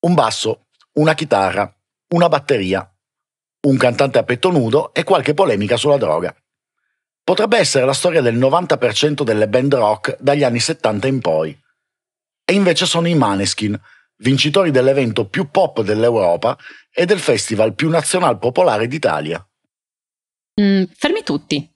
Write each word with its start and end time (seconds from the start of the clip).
un 0.00 0.14
basso, 0.14 0.66
una 0.94 1.14
chitarra, 1.14 1.72
una 2.14 2.28
batteria, 2.28 2.88
un 3.62 3.76
cantante 3.76 4.18
a 4.18 4.22
petto 4.22 4.50
nudo 4.50 4.94
e 4.94 5.04
qualche 5.04 5.34
polemica 5.34 5.76
sulla 5.76 5.98
droga. 5.98 6.34
Potrebbe 7.22 7.58
essere 7.58 7.84
la 7.84 7.92
storia 7.92 8.22
del 8.22 8.38
90% 8.38 9.22
delle 9.22 9.48
band 9.48 9.74
rock 9.74 10.16
dagli 10.20 10.42
anni 10.42 10.58
70 10.58 11.06
in 11.06 11.20
poi. 11.20 11.58
E 12.44 12.52
invece 12.54 12.86
sono 12.86 13.06
i 13.08 13.14
Maneskin, 13.14 13.78
vincitori 14.16 14.70
dell'evento 14.70 15.28
più 15.28 15.50
pop 15.50 15.82
dell'Europa 15.82 16.56
e 16.90 17.04
del 17.04 17.20
festival 17.20 17.74
più 17.74 17.88
nazional 17.88 18.38
popolare 18.38 18.86
d'Italia. 18.86 19.44
Mm, 20.60 20.84
fermi 20.96 21.22
tutti. 21.22 21.70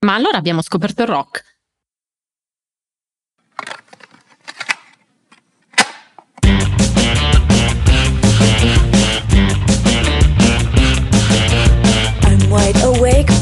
Ma 0.00 0.14
allora 0.14 0.36
abbiamo 0.36 0.62
scoperto 0.62 1.02
il 1.02 1.08
rock. 1.08 1.55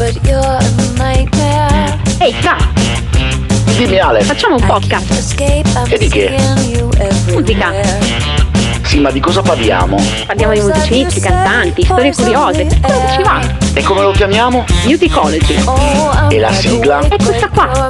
Awake, 0.05 0.21
but 0.21 0.29
you're 0.29 0.41
a 0.41 0.61
nightmare. 0.97 1.99
Ehi, 2.21 2.33
Fra, 2.35 2.57
Dimmi 3.77 3.99
Ale, 3.99 4.23
facciamo 4.23 4.57
un 4.57 4.65
podcast. 4.67 5.35
E 5.89 5.99
di 5.99 6.09
che? 6.09 6.37
Musica. 7.33 7.73
sì 8.83 9.01
ma 9.01 9.11
di 9.11 9.21
cosa 9.21 9.43
parliamo? 9.43 10.01
Parliamo 10.27 10.53
di 10.53 10.61
musicisti, 10.61 11.21
cantanti, 11.21 11.83
storie 11.85 12.15
curiose, 12.15 12.67
tutto 12.67 12.87
quello 12.87 13.05
che 13.07 13.13
ci 13.17 13.23
va. 13.23 13.41
E 13.75 13.83
come 13.83 14.03
lo 14.03 14.13
chiamiamo? 14.13 14.65
Musicology. 14.85 15.63
Oh, 15.65 16.29
E 16.29 16.39
la 16.39 16.53
sigla? 16.53 17.01
È 17.01 17.17
questa 17.17 17.49
qua. 17.49 17.89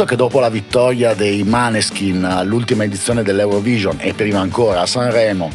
Visto 0.00 0.14
che 0.16 0.22
dopo 0.22 0.40
la 0.40 0.48
vittoria 0.48 1.12
dei 1.12 1.42
Maneskin 1.42 2.24
all'ultima 2.24 2.84
edizione 2.84 3.22
dell'Eurovision 3.22 3.98
e 4.00 4.14
prima 4.14 4.40
ancora 4.40 4.80
a 4.80 4.86
Sanremo, 4.86 5.50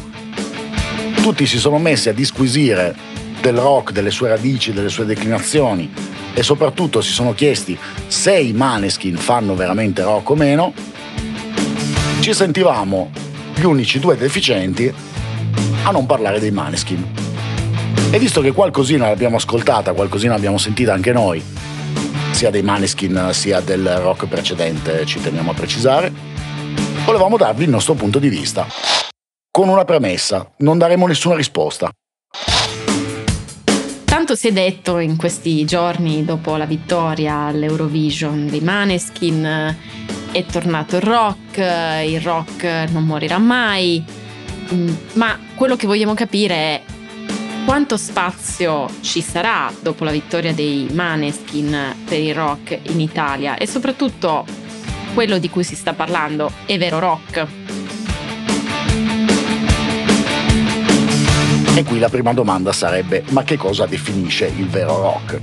tutti 1.20 1.46
si 1.46 1.58
sono 1.58 1.78
messi 1.78 2.10
a 2.10 2.12
disquisire 2.12 2.94
del 3.40 3.56
rock, 3.56 3.90
delle 3.90 4.12
sue 4.12 4.28
radici, 4.28 4.72
delle 4.72 4.88
sue 4.88 5.04
declinazioni 5.04 5.92
e 6.32 6.44
soprattutto 6.44 7.00
si 7.00 7.10
sono 7.10 7.34
chiesti 7.34 7.76
se 8.06 8.38
i 8.38 8.52
Maneskin 8.52 9.16
fanno 9.16 9.56
veramente 9.56 10.04
rock 10.04 10.30
o 10.30 10.36
meno, 10.36 10.72
ci 12.20 12.32
sentivamo 12.32 13.10
gli 13.52 13.64
unici 13.64 13.98
due 13.98 14.16
deficienti 14.16 14.94
a 15.82 15.90
non 15.90 16.06
parlare 16.06 16.38
dei 16.38 16.52
Maneskin. 16.52 17.04
E 18.12 18.18
visto 18.20 18.40
che 18.42 18.52
qualcosina 18.52 19.08
l'abbiamo 19.08 19.38
ascoltata, 19.38 19.92
qualcosina 19.92 20.34
l'abbiamo 20.34 20.56
sentita 20.56 20.92
anche 20.92 21.12
noi, 21.12 21.42
sia 22.36 22.50
dei 22.50 22.60
Maneskin 22.60 23.30
sia 23.32 23.60
del 23.60 23.96
rock 23.96 24.26
precedente, 24.26 25.06
ci 25.06 25.22
teniamo 25.22 25.52
a 25.52 25.54
precisare, 25.54 26.12
volevamo 27.06 27.38
darvi 27.38 27.64
il 27.64 27.70
nostro 27.70 27.94
punto 27.94 28.18
di 28.18 28.28
vista. 28.28 28.66
Con 29.50 29.70
una 29.70 29.86
premessa, 29.86 30.52
non 30.58 30.76
daremo 30.76 31.06
nessuna 31.06 31.34
risposta. 31.34 31.90
Tanto 34.04 34.34
si 34.34 34.48
è 34.48 34.52
detto 34.52 34.98
in 34.98 35.16
questi 35.16 35.64
giorni 35.64 36.26
dopo 36.26 36.56
la 36.56 36.66
vittoria 36.66 37.46
all'Eurovision 37.46 38.48
dei 38.48 38.60
Maneskin, 38.60 39.74
è 40.30 40.44
tornato 40.44 40.96
il 40.96 41.02
rock, 41.02 41.56
il 41.56 42.20
rock 42.20 42.90
non 42.90 43.06
morirà 43.06 43.38
mai, 43.38 44.04
Mm, 44.74 44.92
ma 45.12 45.38
quello 45.54 45.76
che 45.76 45.86
vogliamo 45.86 46.14
capire 46.14 46.54
è 46.54 46.82
quanto 47.66 47.96
spazio 47.96 48.88
ci 49.00 49.20
sarà 49.20 49.72
dopo 49.80 50.04
la 50.04 50.12
vittoria 50.12 50.54
dei 50.54 50.86
Maneskin 50.92 51.96
per 52.08 52.20
il 52.20 52.32
rock 52.32 52.78
in 52.84 53.00
Italia 53.00 53.56
e 53.58 53.66
soprattutto 53.66 54.46
quello 55.14 55.38
di 55.38 55.50
cui 55.50 55.64
si 55.64 55.74
sta 55.74 55.92
parlando 55.92 56.48
è 56.64 56.78
vero 56.78 57.00
rock. 57.00 57.46
E 61.74 61.82
qui 61.82 61.98
la 61.98 62.08
prima 62.08 62.32
domanda 62.32 62.72
sarebbe: 62.72 63.24
ma 63.30 63.42
che 63.42 63.56
cosa 63.56 63.84
definisce 63.84 64.46
il 64.46 64.68
vero 64.68 65.00
rock? 65.00 65.40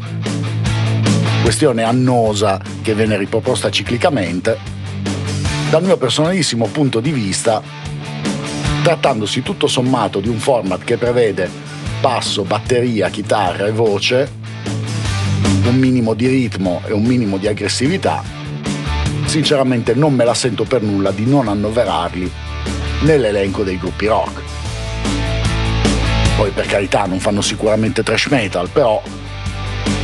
Questione 1.41 1.83
annosa 1.83 2.57
che 2.81 2.95
viene 2.95 3.17
riproposta 3.17 3.69
ciclicamente. 3.69 4.57
Dal 5.69 5.83
mio 5.83 5.97
personalissimo 5.97 6.67
punto 6.67 7.01
di 7.01 7.11
vista, 7.11 7.61
trattandosi 8.81 9.41
tutto 9.41 9.67
sommato 9.67 10.21
di 10.21 10.29
un 10.29 10.37
format 10.37 10.85
che 10.85 10.97
prevede 10.97 11.62
basso, 12.03 12.43
batteria, 12.43 13.07
chitarra 13.07 13.65
e 13.65 13.71
voce, 13.71 14.29
un 15.63 15.75
minimo 15.77 16.13
di 16.13 16.27
ritmo 16.27 16.81
e 16.85 16.91
un 16.91 17.03
minimo 17.03 17.37
di 17.37 17.47
aggressività, 17.47 18.21
sinceramente 19.23 19.93
non 19.93 20.13
me 20.13 20.25
la 20.25 20.33
sento 20.33 20.65
per 20.65 20.81
nulla 20.81 21.11
di 21.11 21.25
non 21.25 21.47
annoverarli 21.47 22.29
nell'elenco 23.03 23.63
dei 23.63 23.77
gruppi 23.77 24.07
rock. 24.07 24.41
Poi 26.35 26.51
per 26.51 26.65
carità 26.65 27.05
non 27.05 27.21
fanno 27.21 27.39
sicuramente 27.39 28.03
trash 28.03 28.25
metal, 28.25 28.67
però 28.67 29.01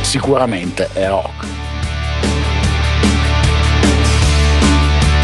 sicuramente 0.00 0.88
è 0.94 1.06
rock. 1.06 1.46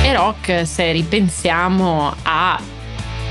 E 0.02 0.12
rock 0.12 0.66
se 0.66 0.92
ripensiamo 0.92 2.14
a 2.22 2.60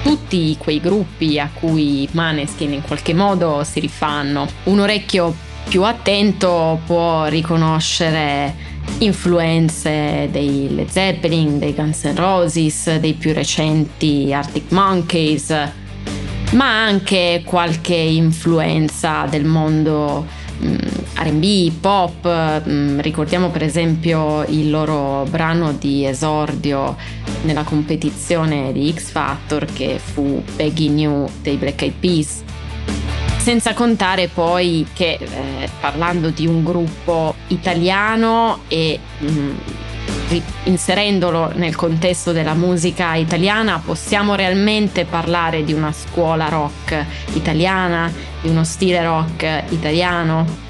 tutti 0.06 0.56
quei 0.60 0.80
gruppi 0.80 1.40
a 1.40 1.50
cui 1.52 2.08
Maneskin 2.12 2.74
in 2.74 2.84
qualche 2.84 3.16
modo 3.16 3.64
si 3.64 3.80
rifanno. 3.80 4.48
Un 4.66 4.82
orecchio 4.82 5.36
più 5.68 5.82
attento 5.82 6.80
può 6.86 7.26
riconoscere 7.26 8.54
influenze 9.00 10.30
dei 10.30 10.68
Led 10.76 10.90
Zeppelin, 10.90 11.58
dei 11.58 11.74
Guns 11.74 12.04
N' 12.04 12.16
Roses, 12.16 12.98
dei 12.98 13.14
più 13.14 13.34
recenti 13.34 14.32
Arctic 14.32 14.72
Monkeys, 14.72 15.50
ma 16.52 16.84
anche 16.84 17.42
qualche 17.44 17.96
influenza 17.96 19.26
del 19.28 19.46
mondo 19.46 20.34
RB, 21.16 21.72
pop. 21.80 22.64
mm, 22.68 23.00
ricordiamo 23.00 23.50
per 23.50 23.64
esempio 23.64 24.44
il 24.46 24.70
loro 24.70 25.26
brano 25.30 25.74
di 25.74 26.06
esordio 26.06 26.96
nella 27.44 27.64
competizione 27.64 28.72
di 28.72 28.94
X 28.94 29.12
Factor 29.12 29.66
che 29.66 30.00
fu 30.00 30.44
Peggy 30.56 30.90
New 30.90 31.28
dei 31.42 31.58
Black 31.58 31.82
Eyed 31.82 31.96
Peas. 32.00 32.44
Senza 33.38 33.74
contare 33.74 34.28
poi 34.28 34.88
che 34.94 35.20
eh, 35.22 35.70
parlando 35.80 36.32
di 36.32 36.48
un 36.48 36.64
gruppo 36.64 37.36
italiano 37.48 38.62
e 38.68 39.00
mm, 39.24 39.30
ri- 39.30 39.75
inserendolo 40.63 41.51
nel 41.56 41.75
contesto 41.75 42.31
della 42.31 42.53
musica 42.53 43.16
italiana 43.16 43.81
possiamo 43.84 44.35
realmente 44.35 45.06
parlare 45.06 45.63
di 45.63 45.73
una 45.73 45.91
scuola 45.91 46.50
rock 46.50 47.06
italiana, 47.34 48.12
di 48.41 48.50
uno 48.50 48.63
stile 48.63 49.03
rock 49.03 49.63
italiano. 49.69 50.63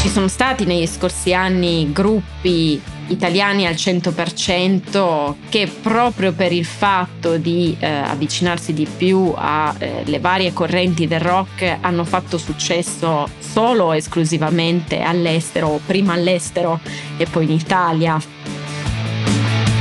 Ci 0.00 0.08
sono 0.08 0.28
stati 0.28 0.64
negli 0.64 0.86
scorsi 0.86 1.32
anni 1.34 1.90
gruppi 1.92 2.80
italiani 3.08 3.66
al 3.66 3.74
100% 3.74 5.34
che 5.48 5.70
proprio 5.82 6.32
per 6.32 6.52
il 6.52 6.64
fatto 6.64 7.36
di 7.36 7.76
eh, 7.78 7.86
avvicinarsi 7.86 8.72
di 8.72 8.86
più 8.86 9.32
alle 9.34 10.18
varie 10.20 10.52
correnti 10.52 11.06
del 11.06 11.20
rock 11.20 11.78
hanno 11.80 12.04
fatto 12.04 12.38
successo 12.38 13.28
solo 13.38 13.92
e 13.92 13.98
esclusivamente 13.98 15.00
all'estero, 15.00 15.68
o 15.68 15.80
prima 15.84 16.12
all'estero 16.12 16.80
e 17.16 17.26
poi 17.26 17.44
in 17.44 17.52
Italia. 17.52 18.20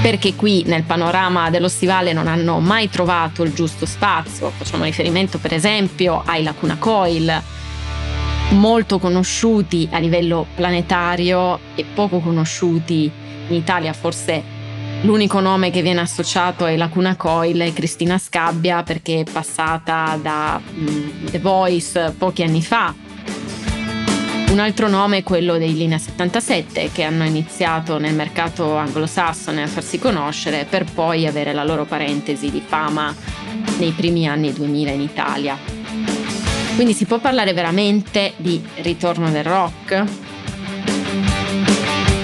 Perché 0.02 0.36
qui 0.36 0.64
nel 0.66 0.84
panorama 0.84 1.50
dello 1.50 1.70
stivale 1.70 2.12
non 2.12 2.28
hanno 2.28 2.60
mai 2.60 2.90
trovato 2.90 3.44
il 3.44 3.54
giusto 3.54 3.86
spazio. 3.86 4.50
Facciamo 4.50 4.84
riferimento 4.84 5.38
per 5.38 5.54
esempio 5.54 6.22
ai 6.26 6.44
Lacuna 6.44 6.76
Coil, 6.78 7.42
molto 8.54 9.00
conosciuti 9.00 9.88
a 9.92 9.98
livello 9.98 10.46
planetario 10.56 11.60
e 11.76 11.86
poco 11.94 12.20
conosciuti 12.20 13.12
in 13.48 13.56
Italia. 13.56 13.94
Forse 13.94 14.42
l'unico 15.02 15.40
nome 15.40 15.72
che 15.72 15.82
viene 15.82 16.02
associato 16.02 16.66
è 16.66 16.78
Lacuna 16.78 17.16
Coil 17.16 17.74
Cristina 17.74 18.18
Scabbia 18.18 18.84
perché 18.84 19.22
è 19.22 19.32
passata 19.32 20.18
da 20.22 20.60
mm, 20.62 21.26
The 21.32 21.40
Voice 21.40 22.14
pochi 22.18 22.44
anni 22.44 22.62
fa. 22.62 22.94
Un 24.50 24.60
altro 24.60 24.88
nome 24.88 25.18
è 25.18 25.24
quello 25.24 25.58
dei 25.58 25.74
Linea 25.74 25.98
77 25.98 26.92
che 26.94 27.02
hanno 27.02 27.24
iniziato 27.24 27.98
nel 27.98 28.14
mercato 28.14 28.76
anglosassone 28.76 29.64
a 29.64 29.68
farsi 29.68 29.98
conoscere 29.98 30.68
per 30.70 30.86
poi 30.94 31.26
avere 31.26 31.54
la 31.54 31.64
loro 31.64 31.86
parentesi 31.86 32.52
di 32.52 32.62
fama 32.64 33.14
nei 33.80 33.92
primi 33.92 34.28
anni 34.28 34.54
2000 34.54 34.92
in 34.92 35.02
Italia. 35.02 35.83
Quindi 36.76 36.94
si 36.94 37.06
può 37.06 37.20
parlare 37.20 37.54
veramente 37.54 38.34
di 38.38 38.62
ritorno 38.78 39.30
del 39.30 39.44
rock? 39.44 40.04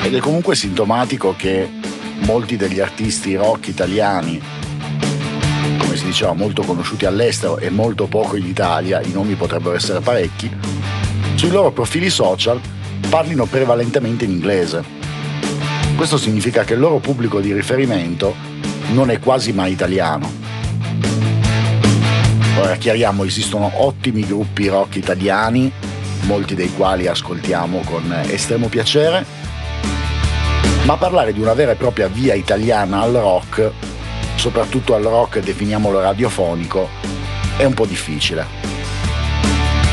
Ed 0.01 0.15
è 0.15 0.19
comunque 0.19 0.55
sintomatico 0.55 1.35
che 1.37 1.69
molti 2.21 2.57
degli 2.57 2.79
artisti 2.79 3.35
rock 3.35 3.67
italiani, 3.67 4.41
come 5.77 5.95
si 5.95 6.05
diceva, 6.05 6.33
molto 6.33 6.63
conosciuti 6.63 7.05
all'estero 7.05 7.59
e 7.59 7.69
molto 7.69 8.07
poco 8.07 8.35
in 8.37 8.45
Italia, 8.45 9.01
i 9.01 9.11
nomi 9.11 9.35
potrebbero 9.35 9.75
essere 9.75 9.99
parecchi, 9.99 10.49
sui 11.35 11.51
loro 11.51 11.71
profili 11.71 12.09
social 12.09 12.59
parlino 13.07 13.45
prevalentemente 13.45 14.25
in 14.25 14.31
inglese. 14.31 14.83
Questo 15.95 16.17
significa 16.17 16.63
che 16.63 16.73
il 16.73 16.79
loro 16.79 16.97
pubblico 16.97 17.39
di 17.39 17.53
riferimento 17.53 18.35
non 18.93 19.11
è 19.11 19.19
quasi 19.19 19.53
mai 19.53 19.71
italiano. 19.73 20.48
Ora 22.61 22.75
chiariamo, 22.75 23.23
esistono 23.23 23.71
ottimi 23.75 24.25
gruppi 24.25 24.67
rock 24.67 24.97
italiani, 24.97 25.71
molti 26.23 26.55
dei 26.55 26.71
quali 26.73 27.07
ascoltiamo 27.07 27.79
con 27.85 28.13
estremo 28.27 28.67
piacere, 28.67 29.25
ma 30.83 30.97
parlare 30.97 31.31
di 31.31 31.39
una 31.39 31.53
vera 31.53 31.71
e 31.71 31.75
propria 31.75 32.07
via 32.07 32.33
italiana 32.33 32.99
al 32.99 33.13
rock, 33.13 33.71
soprattutto 34.35 34.93
al 34.93 35.03
rock 35.03 35.39
definiamolo 35.39 36.01
radiofonico, 36.01 36.89
è 37.55 37.63
un 37.63 37.73
po' 37.73 37.85
difficile. 37.85 38.45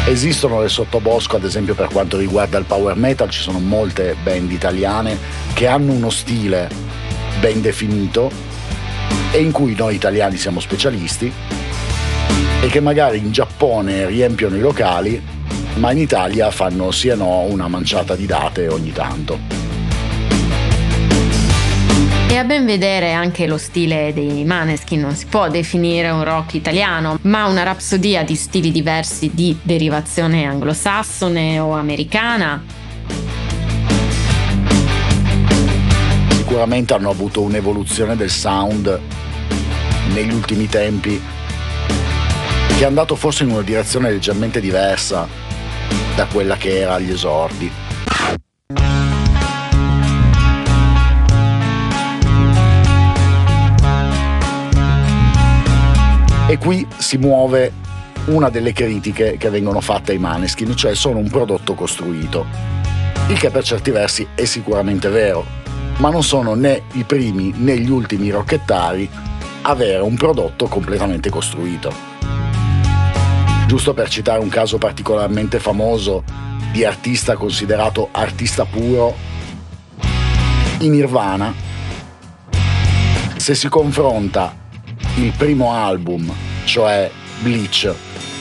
Esistono 0.07 0.61
le 0.61 0.69
sottobosco, 0.69 1.37
ad 1.37 1.45
esempio 1.45 1.75
per 1.75 1.87
quanto 1.87 2.17
riguarda 2.19 2.59
il 2.59 2.65
power 2.65 2.97
metal, 2.97 3.31
ci 3.31 3.41
sono 3.41 3.61
molte 3.61 4.17
band 4.21 4.51
italiane 4.51 5.17
che 5.55 5.69
hanno 5.69 5.93
uno 5.93 6.11
stile 6.11 6.69
ben 7.39 7.61
definito 7.61 8.29
e 9.31 9.41
in 9.41 9.53
cui 9.53 9.77
noi 9.77 9.95
italiani 9.95 10.37
siamo 10.37 10.59
specialisti 10.59 11.33
e 12.61 12.69
che 12.69 12.81
magari 12.81 13.19
in 13.19 13.33
Giappone 13.33 14.07
riempiono 14.07 14.57
i 14.57 14.61
locali, 14.61 15.23
ma 15.75 15.93
in 15.93 15.99
Italia 15.99 16.51
fanno 16.51 16.91
sì 16.91 17.09
e 17.09 17.15
no 17.15 17.41
una 17.43 17.69
manciata 17.69 18.17
di 18.17 18.27
date 18.27 18.69
ogni 18.69 18.93
tanto. 18.93 19.39
E 22.29 22.37
a 22.37 22.45
ben 22.45 22.67
vedere 22.67 23.13
anche 23.13 23.47
lo 23.47 23.57
stile 23.57 24.13
dei 24.13 24.45
Maneskin 24.45 25.01
non 25.01 25.15
si 25.15 25.27
può 25.27 25.49
definire 25.49 26.11
un 26.11 26.25
rock 26.25 26.55
italiano, 26.55 27.19
ma 27.23 27.47
una 27.47 27.63
rapsodia 27.63 28.25
di 28.25 28.35
stili 28.35 28.73
diversi 28.73 29.31
di 29.33 29.57
derivazione 29.63 30.45
anglosassone 30.45 31.59
o 31.61 31.73
americana. 31.73 32.63
Sicuramente 36.31 36.95
hanno 36.95 37.11
avuto 37.11 37.43
un'evoluzione 37.43 38.17
del 38.17 38.31
sound 38.31 39.01
negli 40.13 40.33
ultimi 40.33 40.69
tempi 40.69 41.21
che 42.69 42.83
è 42.83 42.85
andato 42.85 43.17
forse 43.17 43.45
in 43.45 43.51
una 43.51 43.63
direzione 43.63 44.11
leggermente 44.11 44.61
diversa 44.61 45.29
da 46.15 46.27
quella 46.27 46.57
che 46.57 46.79
era 46.79 46.95
agli 46.95 47.11
esordi. 47.11 47.71
E 56.49 56.59
qui 56.59 56.87
si 56.97 57.17
muove 57.19 57.73
una 58.27 58.51
delle 58.51 58.73
critiche 58.73 59.37
che 59.37 59.51
vengono 59.51 59.81
fatte 59.81 60.13
ai 60.13 60.19
Maneskin, 60.19 60.77
cioè 60.77 60.95
sono 60.95 61.19
un 61.19 61.29
prodotto 61.29 61.75
costruito. 61.75 62.47
Il 63.29 63.39
che 63.39 63.51
per 63.51 63.65
certi 63.65 63.91
versi 63.91 64.27
è 64.35 64.45
sicuramente 64.45 65.09
vero, 65.09 65.45
ma 65.97 66.11
non 66.11 66.23
sono 66.23 66.55
né 66.55 66.83
i 66.93 67.05
primi 67.05 67.53
né 67.57 67.77
gli 67.79 67.91
ultimi 67.91 68.31
rocchettari 68.31 69.09
a 69.63 69.71
avere 69.71 70.03
un 70.03 70.15
prodotto 70.17 70.67
completamente 70.67 71.31
costruito. 71.31 72.16
Giusto 73.67 73.95
per 73.95 74.09
citare 74.09 74.39
un 74.39 74.49
caso 74.49 74.79
particolarmente 74.79 75.59
famoso 75.59 76.23
di 76.71 76.85
artista 76.85 77.35
considerato 77.35 78.09
artista 78.13 78.65
puro, 78.65 79.15
in 80.79 80.93
Nirvana, 80.93 81.53
se 83.37 83.55
si 83.55 83.69
confronta 83.69 84.55
il 85.17 85.33
primo 85.37 85.73
album, 85.73 86.33
cioè 86.65 87.11
Bleach, 87.41 87.93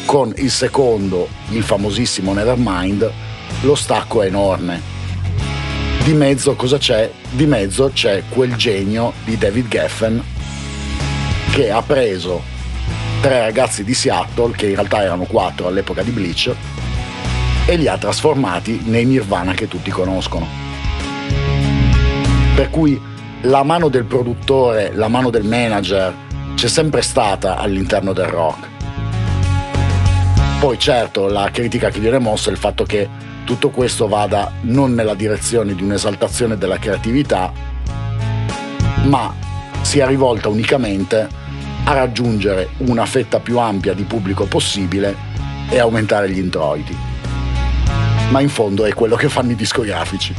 con 0.06 0.32
il 0.38 0.52
secondo, 0.52 1.28
il 1.50 1.64
famosissimo 1.64 2.34
Nevermind, 2.34 3.12
lo 3.62 3.76
stacco 3.76 4.22
è 4.22 4.28
enorme. 4.28 4.80
Di 6.04 6.14
mezzo 6.14 6.56
cosa 6.56 6.78
c'è? 6.78 7.10
Di 7.32 7.48
mezzo 7.48 7.90
c'è 7.92 8.24
quel 8.30 8.56
genio 8.56 9.14
di 9.24 9.38
David 9.38 9.68
Geffen 9.70 10.24
che 11.52 11.72
ha 11.72 11.82
preso 11.82 12.54
tre 13.22 13.40
ragazzi 13.40 13.84
di 13.84 13.94
Seattle, 13.94 14.56
che 14.56 14.68
in 14.68 14.76
realtà 14.76 15.02
erano 15.02 15.24
quattro 15.26 15.68
all'epoca 15.68 16.04
di 16.04 16.12
Bleach, 16.12 16.54
e 17.66 17.76
li 17.76 17.88
ha 17.88 17.98
trasformati 17.98 18.82
nei 18.86 19.06
Nirvana 19.06 19.54
che 19.54 19.68
tutti 19.68 19.90
conoscono. 19.90 20.48
Per 22.56 22.70
cui 22.70 23.02
la 23.42 23.64
mano 23.64 23.90
del 23.90 24.06
produttore, 24.06 24.92
la 24.94 25.08
mano 25.08 25.30
del 25.30 25.44
manager, 25.44 26.14
c'è 26.56 26.68
sempre 26.68 27.02
stata 27.02 27.58
all'interno 27.58 28.14
del 28.14 28.28
rock. 28.28 28.68
Poi 30.60 30.80
certo 30.80 31.28
la 31.28 31.50
critica 31.52 31.90
che 31.90 32.00
viene 32.00 32.18
mossa 32.18 32.50
è 32.50 32.54
il 32.54 32.58
fatto 32.58 32.86
che 32.86 33.08
tutto 33.44 33.70
questo 33.70 34.08
vada 34.08 34.52
non 34.62 34.94
nella 34.94 35.14
direzione 35.14 35.76
di 35.76 35.84
un'esaltazione 35.84 36.58
della 36.58 36.80
creatività, 36.80 37.52
ma 39.04 39.34
sia 39.82 40.08
rivolta 40.08 40.50
unicamente 40.50 41.44
a 41.88 41.94
raggiungere 41.94 42.70
una 42.78 43.06
fetta 43.06 43.40
più 43.40 43.60
ampia 43.60 43.94
di 43.94 44.04
pubblico 44.04 44.46
possibile 44.46 45.16
e 45.70 45.80
aumentare 45.80 46.30
gli 46.32 46.40
introiti. 46.40 46.96
Ma 48.30 48.40
in 48.40 48.50
fondo 48.50 48.86
è 48.86 48.94
quello 48.94 49.16
che 49.16 49.30
fanno 49.30 49.52
i 49.52 49.56
discografici. 49.56 50.34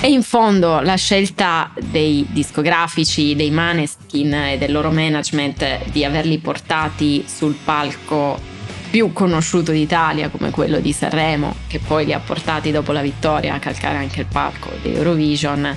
E 0.00 0.08
in 0.08 0.22
fondo 0.22 0.80
la 0.80 0.94
scelta 0.94 1.70
dei 1.78 2.26
discografici, 2.30 3.36
dei 3.36 3.50
Maneskin 3.50 4.32
e 4.32 4.58
del 4.58 4.72
loro 4.72 4.90
management 4.90 5.90
di 5.90 6.02
averli 6.02 6.38
portati 6.38 7.24
sul 7.26 7.54
palco 7.62 8.40
più 8.88 9.12
conosciuto 9.12 9.72
d'Italia 9.72 10.30
come 10.30 10.50
quello 10.50 10.80
di 10.80 10.92
Sanremo, 10.92 11.56
che 11.66 11.78
poi 11.78 12.06
li 12.06 12.14
ha 12.14 12.18
portati 12.18 12.70
dopo 12.70 12.92
la 12.92 13.02
vittoria 13.02 13.52
a 13.52 13.58
calcare 13.58 13.98
anche 13.98 14.20
il 14.20 14.26
palco 14.26 14.70
di 14.80 14.94
Eurovision, 14.94 15.76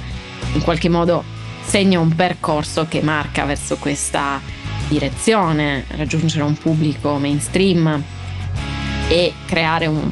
in 0.54 0.62
qualche 0.62 0.88
modo 0.88 1.26
segna 1.62 2.00
un 2.00 2.16
percorso 2.16 2.88
che 2.88 3.02
marca 3.02 3.44
verso 3.44 3.76
questa 3.76 4.40
direzione, 4.88 5.86
raggiungere 5.90 6.44
un 6.44 6.58
pubblico 6.58 7.18
mainstream 7.18 8.04
e 9.08 9.34
creare 9.46 9.88
un 9.88 10.10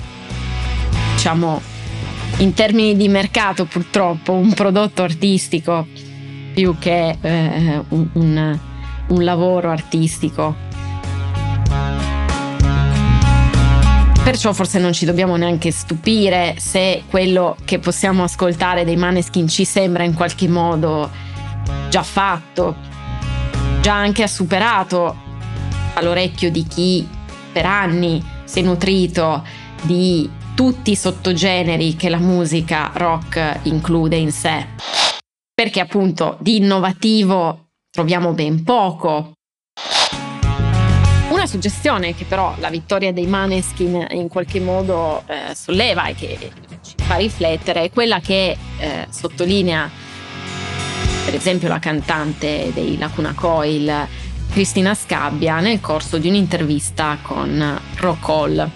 diciamo 1.14 1.62
in 2.38 2.54
termini 2.54 2.96
di 2.96 3.08
mercato 3.08 3.66
purtroppo 3.66 4.34
un 4.34 4.54
prodotto 4.54 5.04
artistico 5.04 5.86
più 6.54 6.76
che 6.80 7.18
eh, 7.22 7.84
un, 7.90 8.08
un, 8.14 8.60
un 9.08 9.24
lavoro 9.24 9.70
artistico. 9.70 10.70
Perciò 14.24 14.54
forse 14.54 14.80
non 14.80 14.94
ci 14.94 15.06
dobbiamo 15.06 15.36
neanche 15.36 15.72
stupire 15.72 16.56
se 16.58 17.04
quello 17.10 17.56
che 17.66 17.80
possiamo 17.80 18.24
ascoltare 18.24 18.86
dei 18.86 18.96
Maneskin 18.96 19.48
ci 19.48 19.66
sembra 19.66 20.04
in 20.04 20.14
qualche 20.14 20.48
modo 20.48 21.10
già 21.90 22.04
fatto, 22.04 22.76
già 23.82 23.96
anche 23.96 24.28
superato 24.28 25.18
all'orecchio 25.96 26.52
di 26.52 26.64
chi 26.66 27.08
per 27.52 27.66
anni 27.66 28.24
si 28.44 28.60
è 28.60 28.62
nutrito 28.62 29.44
di 29.82 30.30
tutti 30.54 30.92
i 30.92 30.96
sottogeneri 30.96 31.96
che 31.96 32.10
la 32.10 32.20
musica 32.20 32.92
rock 32.94 33.62
include 33.64 34.16
in 34.16 34.32
sé. 34.32 34.68
Perché 35.54 35.80
appunto 35.80 36.38
di 36.40 36.58
innovativo 36.58 37.70
troviamo 37.90 38.34
ben 38.34 38.64
poco. 38.64 39.34
Una 41.30 41.48
suggestione 41.48 42.14
che 42.14 42.26
però 42.26 42.54
la 42.60 42.70
vittoria 42.70 43.12
dei 43.12 43.26
Maneskin 43.26 44.06
in 44.12 44.28
qualche 44.28 44.60
modo 44.60 45.24
eh, 45.26 45.56
solleva 45.56 46.06
e 46.06 46.14
che 46.14 46.52
ci 46.84 46.94
fa 46.98 47.16
riflettere 47.16 47.86
è 47.86 47.90
quella 47.90 48.20
che 48.20 48.56
eh, 48.78 49.08
sottolinea 49.10 49.90
per 51.24 51.36
esempio 51.36 51.68
la 51.68 51.80
cantante 51.80 52.72
dei 52.74 52.98
Lacuna 52.98 53.34
Coil 53.34 54.08
Cristina 54.52 54.94
Scabbia 54.94 55.60
nel 55.62 55.80
corso 55.80 56.18
di 56.18 56.28
un'intervista 56.28 57.18
con 57.22 57.80
Rock 57.98 58.28
Hall. 58.28 58.70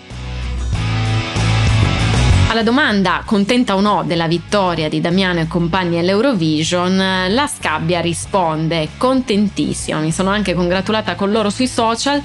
Alla 2.48 2.64
domanda 2.64 3.24
contenta 3.26 3.76
o 3.76 3.82
no 3.82 4.04
della 4.06 4.28
vittoria 4.28 4.88
di 4.88 5.02
Damiano 5.02 5.42
e 5.42 5.48
compagni 5.48 6.00
all'Eurovision, 6.00 7.26
la 7.28 7.48
Scabbia 7.48 8.00
risponde 8.00 8.90
contentissima, 8.98 10.00
mi 10.00 10.14
sono 10.14 10.30
anche 10.30 10.54
congratulata 10.54 11.16
con 11.16 11.32
loro 11.32 11.50
sui 11.50 11.68
social, 11.68 12.22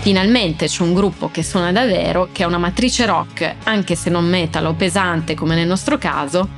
finalmente 0.00 0.66
c'è 0.66 0.82
un 0.82 0.94
gruppo 0.94 1.28
che 1.32 1.42
suona 1.42 1.72
davvero, 1.72 2.28
che 2.30 2.44
ha 2.44 2.46
una 2.46 2.58
matrice 2.58 3.06
rock, 3.06 3.56
anche 3.64 3.96
se 3.96 4.10
non 4.10 4.28
metal 4.28 4.66
o 4.66 4.74
pesante 4.74 5.34
come 5.34 5.56
nel 5.56 5.66
nostro 5.66 5.98
caso, 5.98 6.48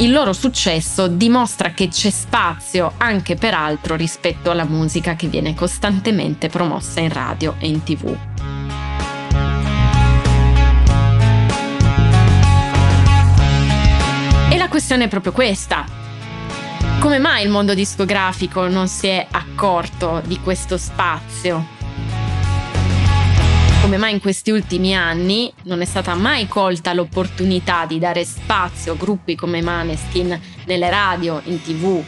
il 0.00 0.12
loro 0.12 0.32
successo 0.32 1.08
dimostra 1.08 1.70
che 1.70 1.88
c'è 1.88 2.10
spazio 2.10 2.92
anche 2.98 3.36
per 3.36 3.54
altro 3.54 3.96
rispetto 3.96 4.50
alla 4.50 4.64
musica 4.64 5.14
che 5.14 5.28
viene 5.28 5.54
costantemente 5.54 6.48
promossa 6.48 7.00
in 7.00 7.12
radio 7.12 7.54
e 7.58 7.68
in 7.68 7.82
tv. 7.82 8.16
questione 14.70 15.04
è 15.04 15.08
proprio 15.08 15.32
questa. 15.32 15.84
Come 17.00 17.18
mai 17.18 17.42
il 17.42 17.50
mondo 17.50 17.74
discografico 17.74 18.68
non 18.68 18.86
si 18.86 19.08
è 19.08 19.26
accorto 19.30 20.22
di 20.24 20.38
questo 20.38 20.78
spazio? 20.78 21.79
Come 23.90 24.02
mai 24.02 24.12
in 24.12 24.20
questi 24.20 24.52
ultimi 24.52 24.94
anni 24.94 25.52
non 25.64 25.80
è 25.80 25.84
stata 25.84 26.14
mai 26.14 26.46
colta 26.46 26.92
l'opportunità 26.92 27.86
di 27.86 27.98
dare 27.98 28.24
spazio 28.24 28.92
a 28.92 28.94
gruppi 28.94 29.34
come 29.34 29.62
Maneskin 29.62 30.40
nelle 30.66 30.88
radio, 30.88 31.40
in 31.46 31.60
tv? 31.60 32.00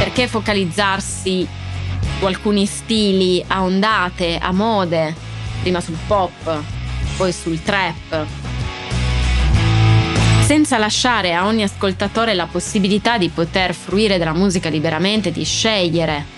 Perché 0.00 0.28
focalizzarsi 0.28 1.48
su 2.18 2.26
alcuni 2.26 2.66
stili 2.66 3.42
a 3.46 3.62
ondate, 3.62 4.36
a 4.36 4.52
mode, 4.52 5.14
prima 5.62 5.80
sul 5.80 5.96
pop, 6.06 6.62
poi 7.16 7.32
sul 7.32 7.62
trap, 7.62 8.26
senza 10.42 10.76
lasciare 10.76 11.32
a 11.32 11.46
ogni 11.46 11.62
ascoltatore 11.62 12.34
la 12.34 12.44
possibilità 12.44 13.16
di 13.16 13.30
poter 13.30 13.72
fruire 13.72 14.18
della 14.18 14.34
musica 14.34 14.68
liberamente, 14.68 15.32
di 15.32 15.42
scegliere 15.42 16.35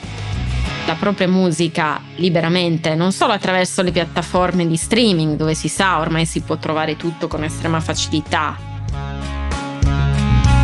la 0.88 0.94
propria 0.94 1.28
musica 1.28 2.00
liberamente, 2.16 2.94
non 2.94 3.12
solo 3.12 3.34
attraverso 3.34 3.82
le 3.82 3.90
piattaforme 3.90 4.66
di 4.66 4.76
streaming 4.76 5.36
dove 5.36 5.52
si 5.52 5.68
sa 5.68 5.98
ormai 5.98 6.24
si 6.24 6.40
può 6.40 6.56
trovare 6.56 6.96
tutto 6.96 7.28
con 7.28 7.44
estrema 7.44 7.78
facilità, 7.78 8.56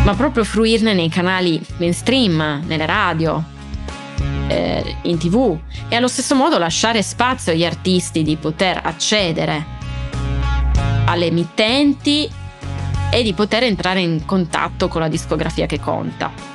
ma 0.03 0.15
proprio 0.15 0.43
fruirne 0.43 0.93
nei 0.93 1.09
canali 1.09 1.63
mainstream, 1.77 2.63
nelle 2.65 2.87
radio, 2.87 3.43
eh, 4.47 4.95
in 5.03 5.19
tv 5.19 5.59
e 5.89 5.95
allo 5.95 6.07
stesso 6.07 6.33
modo 6.33 6.57
lasciare 6.57 7.03
spazio 7.03 7.51
agli 7.51 7.63
artisti 7.63 8.23
di 8.23 8.35
poter 8.35 8.81
accedere 8.83 9.63
alle 11.05 11.27
emittenti 11.27 12.27
e 13.11 13.21
di 13.21 13.33
poter 13.33 13.61
entrare 13.61 14.01
in 14.01 14.25
contatto 14.25 14.87
con 14.87 15.01
la 15.01 15.07
discografia 15.07 15.67
che 15.67 15.79
conta. 15.79 16.54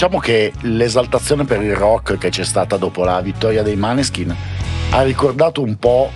Diciamo 0.00 0.18
che 0.18 0.54
l'esaltazione 0.60 1.44
per 1.44 1.60
il 1.60 1.76
rock 1.76 2.16
che 2.16 2.30
c'è 2.30 2.42
stata 2.42 2.78
dopo 2.78 3.04
la 3.04 3.20
vittoria 3.20 3.62
dei 3.62 3.76
Maneskin 3.76 4.34
ha 4.92 5.02
ricordato 5.02 5.60
un 5.60 5.76
po' 5.76 6.10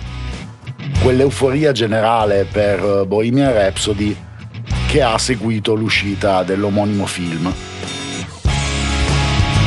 quell'euforia 1.03 1.71
generale 1.71 2.47
per 2.51 3.05
Bohemian 3.05 3.53
Rhapsody 3.53 4.17
che 4.87 5.03
ha 5.03 5.15
seguito 5.19 5.75
l'uscita 5.75 6.41
dell'omonimo 6.41 7.05
film, 7.05 7.53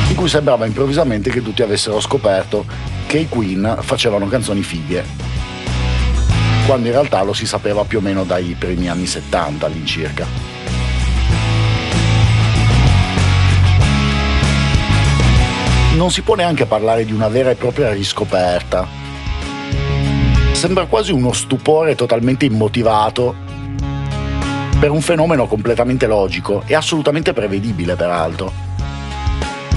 in 0.09 0.15
cui 0.15 0.27
sembrava 0.27 0.65
improvvisamente 0.65 1.29
che 1.29 1.41
tutti 1.41 1.61
avessero 1.61 2.01
scoperto 2.01 2.65
che 3.07 3.19
i 3.19 3.29
Queen 3.29 3.77
facevano 3.79 4.27
canzoni 4.27 4.63
fighe 4.63 5.05
quando 6.65 6.87
in 6.87 6.93
realtà 6.93 7.23
lo 7.23 7.31
si 7.31 7.47
sapeva 7.47 7.85
più 7.85 7.99
o 7.99 8.01
meno 8.01 8.25
dai 8.25 8.53
primi 8.59 8.89
anni 8.89 9.07
70 9.07 9.65
all'incirca. 9.65 10.48
Non 15.99 16.11
si 16.11 16.21
può 16.21 16.35
neanche 16.35 16.65
parlare 16.65 17.03
di 17.03 17.11
una 17.11 17.27
vera 17.27 17.49
e 17.49 17.55
propria 17.55 17.91
riscoperta. 17.91 18.87
Sembra 20.53 20.85
quasi 20.85 21.11
uno 21.11 21.33
stupore 21.33 21.93
totalmente 21.93 22.45
immotivato 22.45 23.35
per 24.79 24.91
un 24.91 25.01
fenomeno 25.01 25.45
completamente 25.45 26.07
logico 26.07 26.63
e 26.65 26.73
assolutamente 26.73 27.33
prevedibile 27.33 27.97
peraltro. 27.97 28.49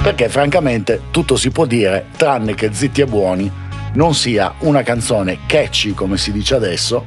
Perché 0.00 0.28
francamente 0.28 1.06
tutto 1.10 1.34
si 1.34 1.50
può 1.50 1.66
dire 1.66 2.06
tranne 2.16 2.54
che 2.54 2.72
zitti 2.72 3.00
e 3.00 3.06
buoni 3.06 3.50
non 3.94 4.14
sia 4.14 4.54
una 4.60 4.84
canzone 4.84 5.40
catchy, 5.46 5.92
come 5.92 6.18
si 6.18 6.30
dice 6.30 6.54
adesso, 6.54 7.04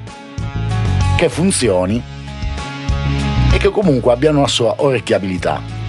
che 1.15 1.29
funzioni 1.29 2.03
e 3.53 3.57
che 3.57 3.69
comunque 3.69 4.11
abbia 4.11 4.31
una 4.31 4.49
sua 4.49 4.75
orecchiabilità. 4.79 5.84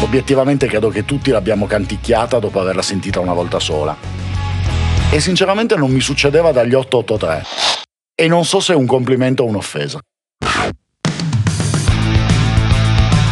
Obiettivamente 0.00 0.66
credo 0.66 0.88
che 0.90 1.04
tutti 1.04 1.30
l'abbiamo 1.30 1.66
canticchiata 1.66 2.38
dopo 2.38 2.60
averla 2.60 2.82
sentita 2.82 3.18
una 3.18 3.32
volta 3.32 3.58
sola. 3.58 3.96
E 5.10 5.20
sinceramente 5.20 5.74
non 5.76 5.90
mi 5.90 6.00
succedeva 6.00 6.52
dagli 6.52 6.74
883. 6.74 7.44
E 8.14 8.28
non 8.28 8.44
so 8.44 8.60
se 8.60 8.74
è 8.74 8.76
un 8.76 8.86
complimento 8.86 9.42
o 9.42 9.46
un'offesa. 9.46 9.98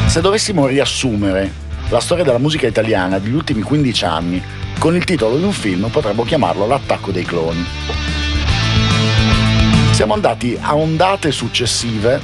Se 0.07 0.21
dovessimo 0.21 0.67
riassumere 0.67 1.53
la 1.91 2.01
storia 2.01 2.25
della 2.25 2.39
musica 2.39 2.67
italiana 2.67 3.19
degli 3.19 3.35
ultimi 3.35 3.61
15 3.61 4.05
anni 4.05 4.43
con 4.79 4.97
il 4.97 5.05
titolo 5.05 5.37
di 5.37 5.45
un 5.45 5.53
film 5.53 5.89
potremmo 5.89 6.25
chiamarlo 6.25 6.67
L'attacco 6.67 7.11
dei 7.11 7.25
cloni. 7.25 7.65
Siamo 9.91 10.15
andati 10.15 10.59
a 10.61 10.75
ondate 10.77 11.31
successive 11.31 12.21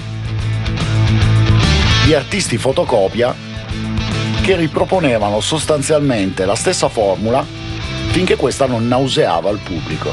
di 2.04 2.14
artisti 2.14 2.56
fotocopia 2.56 3.48
che 4.50 4.56
riproponevano 4.56 5.38
sostanzialmente 5.38 6.44
la 6.44 6.56
stessa 6.56 6.88
formula 6.88 7.46
finché 8.08 8.34
questa 8.34 8.66
non 8.66 8.88
nauseava 8.88 9.48
il 9.50 9.60
pubblico. 9.62 10.12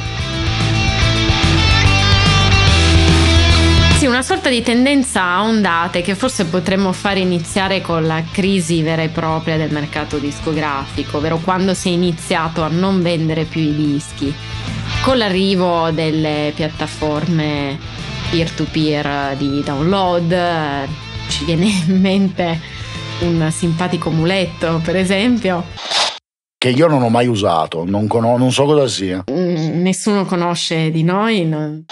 Sì, 3.98 4.06
una 4.06 4.22
sorta 4.22 4.50
di 4.50 4.62
tendenza 4.62 5.24
a 5.24 5.42
ondate 5.42 6.04
che 6.04 6.14
forse 6.14 6.46
potremmo 6.46 6.92
fare 6.92 7.20
iniziare 7.20 7.82
con 7.82 8.06
la 8.06 8.22
crisi 8.32 8.84
vera 8.84 9.02
e 9.02 9.10
propria 9.10 9.58
del 9.58 9.72
mercato 9.72 10.20
discografico, 10.20 11.18
ovvero 11.18 11.38
quando 11.38 11.74
si 11.74 11.90
è 11.90 11.92
iniziato 11.94 12.62
a 12.62 12.68
non 12.68 13.02
vendere 13.02 13.46
più 13.46 13.62
i 13.62 13.74
dischi, 13.76 14.32
con 15.02 15.18
l'arrivo 15.18 15.90
delle 15.90 16.52
piattaforme 16.54 17.80
peer-to-peer 18.30 19.36
di 19.36 19.64
download, 19.64 20.88
ci 21.28 21.44
viene 21.44 21.66
in 21.66 22.00
mente 22.00 22.77
un 23.20 23.50
simpatico 23.52 24.10
muletto, 24.10 24.80
per 24.84 24.96
esempio. 24.96 25.64
Che 26.58 26.70
io 26.70 26.88
non 26.88 27.04
ho 27.04 27.10
mai 27.10 27.28
usato, 27.28 27.84
non, 27.86 28.08
con- 28.08 28.24
non 28.24 28.52
so 28.52 28.66
cosa 28.66 28.88
sia. 28.88 29.24
Mm, 29.32 29.82
nessuno 29.82 30.26
conosce 30.26 30.92
di 30.92 31.04
noi. 31.04 31.46
Non... 31.46 31.86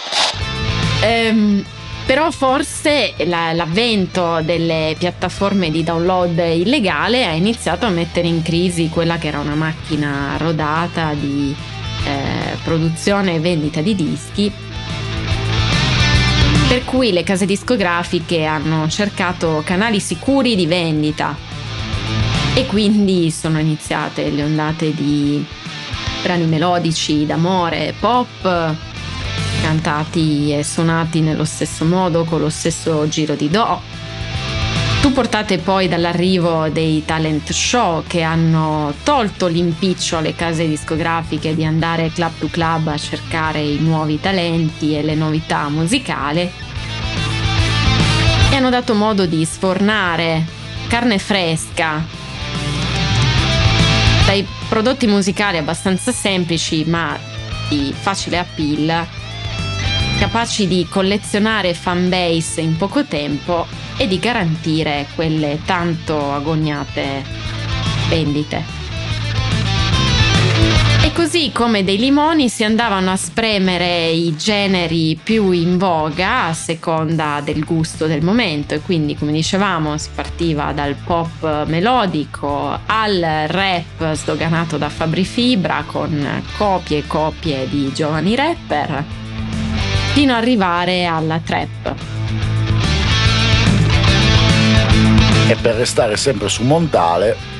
Ehm, 1.02 1.64
però 2.04 2.30
forse 2.30 3.14
la, 3.24 3.52
l'avvento 3.52 4.40
delle 4.42 4.94
piattaforme 4.98 5.70
di 5.70 5.82
download 5.82 6.38
illegale 6.38 7.24
ha 7.24 7.32
iniziato 7.32 7.86
a 7.86 7.90
mettere 7.90 8.28
in 8.28 8.42
crisi 8.42 8.88
quella 8.88 9.18
che 9.18 9.28
era 9.28 9.40
una 9.40 9.54
macchina 9.54 10.36
rodata 10.38 11.12
di 11.14 11.54
eh, 12.04 12.56
produzione 12.62 13.34
e 13.34 13.40
vendita 13.40 13.80
di 13.80 13.94
dischi 13.94 14.52
per 16.76 16.84
cui 16.84 17.10
le 17.10 17.22
case 17.22 17.46
discografiche 17.46 18.44
hanno 18.44 18.86
cercato 18.90 19.62
canali 19.64 19.98
sicuri 19.98 20.54
di 20.54 20.66
vendita 20.66 21.34
e 22.52 22.66
quindi 22.66 23.30
sono 23.30 23.58
iniziate 23.58 24.28
le 24.28 24.42
ondate 24.42 24.92
di 24.92 25.42
brani 26.22 26.44
melodici 26.44 27.24
d'amore, 27.24 27.94
pop, 27.98 28.74
cantati 29.62 30.52
e 30.52 30.62
suonati 30.62 31.20
nello 31.20 31.46
stesso 31.46 31.86
modo, 31.86 32.24
con 32.24 32.40
lo 32.40 32.50
stesso 32.50 33.08
giro 33.08 33.34
di 33.36 33.48
do. 33.48 33.80
Supportate 35.00 35.56
poi 35.56 35.88
dall'arrivo 35.88 36.68
dei 36.68 37.02
talent 37.06 37.52
show 37.52 38.02
che 38.06 38.20
hanno 38.20 38.92
tolto 39.02 39.46
l'impiccio 39.46 40.18
alle 40.18 40.34
case 40.34 40.68
discografiche 40.68 41.54
di 41.54 41.64
andare 41.64 42.10
club 42.12 42.32
to 42.38 42.48
club 42.50 42.88
a 42.88 42.98
cercare 42.98 43.62
i 43.62 43.78
nuovi 43.78 44.20
talenti 44.20 44.94
e 44.94 45.02
le 45.02 45.14
novità 45.14 45.70
musicali 45.70 46.64
e 48.56 48.58
hanno 48.58 48.70
dato 48.70 48.94
modo 48.94 49.26
di 49.26 49.44
sfornare 49.44 50.42
carne 50.88 51.18
fresca 51.18 52.02
dai 54.24 54.46
prodotti 54.66 55.06
musicali 55.06 55.58
abbastanza 55.58 56.10
semplici 56.10 56.82
ma 56.86 57.18
di 57.68 57.92
facile 57.94 58.38
appeal 58.38 59.06
capaci 60.18 60.66
di 60.66 60.86
collezionare 60.88 61.74
fanbase 61.74 62.62
in 62.62 62.78
poco 62.78 63.04
tempo 63.04 63.66
e 63.98 64.06
di 64.06 64.18
garantire 64.18 65.06
quelle 65.14 65.60
tanto 65.66 66.32
agognate 66.32 67.24
vendite. 68.08 68.75
Così 71.16 71.50
come 71.50 71.82
dei 71.82 71.96
limoni 71.96 72.50
si 72.50 72.62
andavano 72.62 73.10
a 73.10 73.16
spremere 73.16 74.08
i 74.10 74.36
generi 74.36 75.18
più 75.20 75.50
in 75.50 75.78
voga 75.78 76.44
a 76.44 76.52
seconda 76.52 77.40
del 77.42 77.64
gusto 77.64 78.06
del 78.06 78.22
momento 78.22 78.74
e 78.74 78.80
quindi 78.80 79.16
come 79.16 79.32
dicevamo 79.32 79.96
si 79.96 80.10
partiva 80.14 80.72
dal 80.72 80.94
pop 80.94 81.64
melodico 81.68 82.78
al 82.84 83.46
rap 83.46 84.12
sdoganato 84.12 84.76
da 84.76 84.90
Fabri 84.90 85.24
Fibra 85.24 85.84
con 85.86 86.42
copie 86.58 86.98
e 86.98 87.06
copie 87.06 87.66
di 87.66 87.90
giovani 87.94 88.34
rapper 88.34 89.02
fino 90.12 90.34
ad 90.34 90.42
arrivare 90.42 91.06
alla 91.06 91.40
trap. 91.42 91.94
E 95.48 95.56
per 95.56 95.76
restare 95.76 96.18
sempre 96.18 96.50
su 96.50 96.62
Montale, 96.62 97.55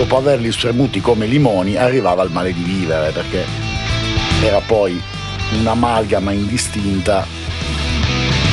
dopo 0.00 0.16
averli 0.16 0.50
spremuti 0.50 1.02
come 1.02 1.26
limoni, 1.26 1.76
arrivava 1.76 2.22
il 2.22 2.30
male 2.30 2.54
di 2.54 2.62
vivere, 2.62 3.10
perché 3.10 3.44
era 4.42 4.58
poi 4.60 4.98
un'amalgama 5.58 6.32
indistinta 6.32 7.26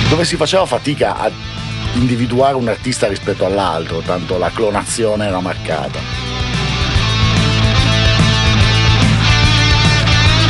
dove 0.09 0.25
si 0.25 0.35
faceva 0.35 0.65
fatica 0.65 1.15
a 1.15 1.31
individuare 1.93 2.55
un 2.55 2.67
artista 2.67 3.07
rispetto 3.07 3.45
all'altro, 3.45 3.99
tanto 3.99 4.37
la 4.37 4.49
clonazione 4.49 5.25
era 5.25 5.39
marcata. 5.39 5.99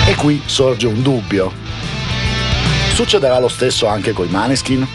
E 0.08 0.16
qui 0.16 0.42
sorge 0.46 0.88
un 0.88 1.04
dubbio. 1.04 1.54
Succederà 2.96 3.38
lo 3.38 3.50
stesso 3.50 3.86
anche 3.86 4.14
con 4.14 4.26
i 4.26 4.32
Maneskin? 4.32 4.88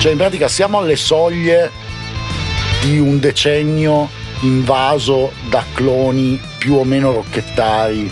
Cioè 0.00 0.10
in 0.10 0.18
pratica 0.18 0.48
siamo 0.48 0.78
alle 0.78 0.96
soglie 0.96 1.70
di 2.80 2.98
un 2.98 3.20
decennio 3.20 4.20
invaso 4.42 5.32
da 5.48 5.64
cloni 5.72 6.40
più 6.58 6.74
o 6.74 6.84
meno 6.84 7.12
rocchettari 7.12 8.10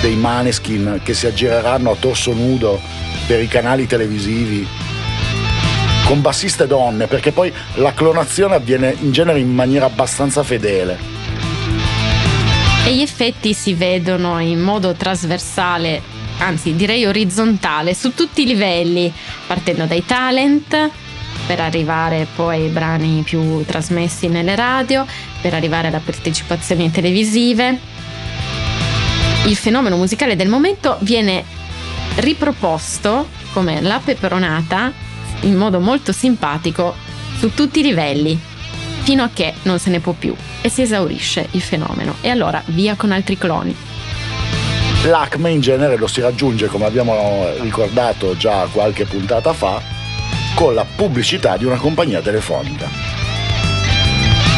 dei 0.00 0.16
Maneskin 0.16 1.00
che 1.02 1.14
si 1.14 1.26
aggireranno 1.26 1.90
a 1.90 1.96
torso 1.96 2.32
nudo 2.32 2.80
per 3.26 3.40
i 3.40 3.48
canali 3.48 3.86
televisivi 3.86 4.66
con 6.04 6.20
bassiste 6.20 6.66
donne, 6.66 7.06
perché 7.06 7.32
poi 7.32 7.52
la 7.74 7.94
clonazione 7.94 8.54
avviene 8.54 8.94
in 9.00 9.12
genere 9.12 9.38
in 9.40 9.52
maniera 9.52 9.86
abbastanza 9.86 10.42
fedele. 10.42 10.98
E 12.86 12.94
gli 12.94 13.00
effetti 13.00 13.54
si 13.54 13.72
vedono 13.72 14.38
in 14.40 14.60
modo 14.60 14.92
trasversale, 14.92 16.02
anzi 16.38 16.74
direi 16.74 17.06
orizzontale, 17.06 17.94
su 17.94 18.12
tutti 18.12 18.42
i 18.42 18.46
livelli, 18.46 19.10
partendo 19.46 19.86
dai 19.86 20.04
talent, 20.04 20.90
per 21.46 21.60
arrivare 21.60 22.26
poi 22.34 22.62
ai 22.62 22.68
brani 22.68 23.22
più 23.22 23.64
trasmessi 23.64 24.28
nelle 24.28 24.54
radio, 24.54 25.06
per 25.40 25.54
arrivare 25.54 25.88
alle 25.88 26.00
partecipazioni 26.04 26.90
televisive. 26.90 27.78
Il 29.46 29.56
fenomeno 29.56 29.96
musicale 29.96 30.36
del 30.36 30.48
momento 30.48 30.96
viene 31.00 31.44
riproposto 32.16 33.28
come 33.52 33.80
la 33.82 34.00
peperonata 34.02 34.92
in 35.40 35.56
modo 35.56 35.80
molto 35.80 36.12
simpatico 36.12 36.94
su 37.38 37.52
tutti 37.52 37.80
i 37.80 37.82
livelli, 37.82 38.38
fino 39.02 39.22
a 39.22 39.30
che 39.32 39.52
non 39.62 39.78
se 39.78 39.90
ne 39.90 40.00
può 40.00 40.12
più 40.12 40.34
e 40.62 40.68
si 40.70 40.82
esaurisce 40.82 41.48
il 41.50 41.60
fenomeno. 41.60 42.16
E 42.22 42.30
allora 42.30 42.62
via 42.66 42.94
con 42.94 43.12
altri 43.12 43.36
cloni. 43.36 43.76
L'acme 45.04 45.50
in 45.50 45.60
genere 45.60 45.96
lo 45.96 46.06
si 46.06 46.22
raggiunge, 46.22 46.68
come 46.68 46.86
abbiamo 46.86 47.46
ricordato 47.60 48.34
già 48.38 48.66
qualche 48.72 49.04
puntata 49.04 49.52
fa, 49.52 49.93
con 50.54 50.74
la 50.74 50.84
pubblicità 50.84 51.56
di 51.56 51.64
una 51.64 51.76
compagnia 51.76 52.20
telefonica. 52.20 52.88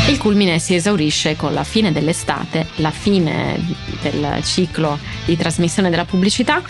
Il 0.08 0.18
culmine 0.18 0.58
si 0.58 0.74
esaurisce 0.74 1.34
con 1.34 1.52
la 1.52 1.64
fine 1.64 1.90
dell'estate, 1.90 2.66
la 2.76 2.90
fine 2.90 3.58
del 4.02 4.40
ciclo 4.44 4.98
di 5.24 5.36
trasmissione 5.36 5.90
della 5.90 6.04
pubblicità, 6.04 6.62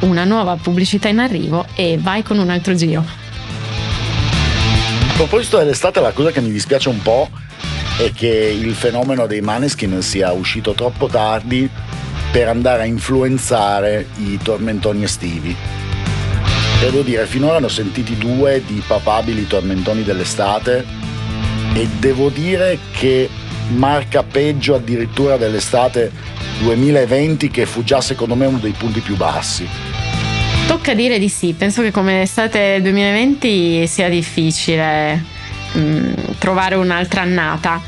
una 0.00 0.24
nuova 0.24 0.56
pubblicità 0.56 1.08
in 1.08 1.20
arrivo 1.20 1.64
e 1.74 1.96
vai 1.98 2.22
con 2.22 2.38
un 2.38 2.50
altro 2.50 2.74
giro. 2.74 3.04
A 5.08 5.14
proposito 5.14 5.58
dell'estate, 5.58 6.00
la 6.00 6.12
cosa 6.12 6.32
che 6.32 6.40
mi 6.40 6.50
dispiace 6.50 6.88
un 6.88 7.00
po' 7.00 7.30
è 7.98 8.10
che 8.12 8.28
il 8.28 8.74
fenomeno 8.74 9.26
dei 9.26 9.40
Maneskin 9.40 10.02
sia 10.02 10.32
uscito 10.32 10.72
troppo 10.72 11.06
tardi 11.06 11.68
per 12.32 12.48
andare 12.48 12.82
a 12.82 12.86
influenzare 12.86 14.08
i 14.18 14.38
tormentoni 14.42 15.04
estivi. 15.04 15.81
Devo 16.82 17.02
dire, 17.02 17.26
finora 17.26 17.60
ne 17.60 17.66
ho 17.66 17.68
sentiti 17.68 18.18
due 18.18 18.60
di 18.66 18.82
papabili 18.84 19.46
tormentoni 19.46 20.02
dell'estate 20.02 20.84
e 21.74 21.86
devo 22.00 22.28
dire 22.28 22.76
che 22.90 23.30
marca 23.68 24.24
peggio 24.24 24.74
addirittura 24.74 25.36
dell'estate 25.36 26.10
2020 26.58 27.50
che 27.50 27.66
fu 27.66 27.84
già 27.84 28.00
secondo 28.00 28.34
me 28.34 28.46
uno 28.46 28.58
dei 28.58 28.72
punti 28.72 28.98
più 28.98 29.14
bassi. 29.14 29.64
Tocca 30.66 30.92
dire 30.92 31.20
di 31.20 31.28
sì, 31.28 31.54
penso 31.56 31.82
che 31.82 31.92
come 31.92 32.22
estate 32.22 32.82
2020 32.82 33.86
sia 33.86 34.08
difficile 34.08 35.22
mh, 35.74 36.36
trovare 36.38 36.74
un'altra 36.74 37.20
annata. 37.20 37.80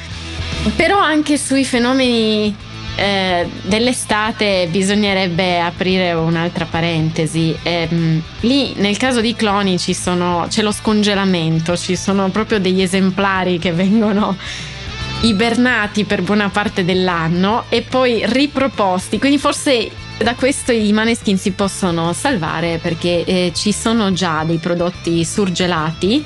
Però 0.77 1.01
anche 1.01 1.37
sui 1.37 1.65
fenomeni 1.65 2.55
eh, 2.97 3.49
dell'estate 3.63 4.69
bisognerebbe 4.71 5.61
aprire 5.61 6.13
un'altra 6.13 6.65
parentesi. 6.65 7.57
Ehm, 7.63 8.23
lì 8.41 8.75
nel 8.77 8.97
caso 8.97 9.21
di 9.21 9.35
cloni 9.35 9.79
sono, 9.79 10.47
c'è 10.49 10.63
lo 10.63 10.73
scongelamento, 10.73 11.77
ci 11.77 11.97
sono 11.97 12.29
proprio 12.29 12.61
degli 12.61 12.83
esemplari 12.83 13.59
che 13.59 13.73
vengono 13.73 14.37
ibernati 15.23 16.05
per 16.05 16.23
buona 16.23 16.51
parte 16.51 16.85
dell'anno 16.85 17.65
e 17.69 17.83
poi 17.83 18.23
riproposti. 18.27 19.19
Quindi 19.19 19.39
forse 19.39 19.91
da 20.19 20.35
questo 20.35 20.71
i 20.71 20.93
maneskin 20.93 21.37
si 21.39 21.51
possono 21.53 22.13
salvare 22.13 22.79
perché 22.81 23.25
eh, 23.25 23.53
ci 23.55 23.73
sono 23.73 24.13
già 24.13 24.45
dei 24.45 24.59
prodotti 24.59 25.25
surgelati, 25.25 26.25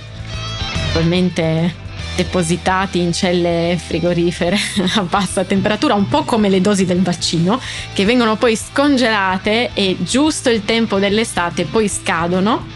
attualmente 0.89 1.87
depositati 2.19 2.99
in 2.99 3.13
celle 3.13 3.79
frigorifere 3.81 4.59
a 4.97 5.03
bassa 5.03 5.45
temperatura, 5.45 5.95
un 5.95 6.09
po' 6.09 6.25
come 6.25 6.49
le 6.49 6.61
dosi 6.61 6.85
del 6.85 7.01
vaccino, 7.01 7.61
che 7.93 8.05
vengono 8.05 8.35
poi 8.35 8.57
scongelate 8.57 9.71
e 9.73 9.97
giusto 10.01 10.51
il 10.51 10.65
tempo 10.65 10.99
dell'estate 10.99 11.65
poi 11.65 11.89
scadono, 11.89 12.67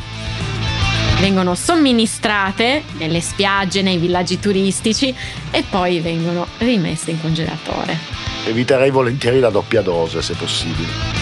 vengono 1.18 1.56
somministrate 1.56 2.84
nelle 2.98 3.20
spiagge, 3.20 3.82
nei 3.82 3.98
villaggi 3.98 4.38
turistici 4.38 5.12
e 5.50 5.64
poi 5.68 5.98
vengono 5.98 6.46
rimesse 6.58 7.10
in 7.10 7.20
congelatore. 7.20 7.98
Eviterei 8.46 8.90
volentieri 8.90 9.40
la 9.40 9.50
doppia 9.50 9.82
dose 9.82 10.22
se 10.22 10.34
possibile. 10.34 11.21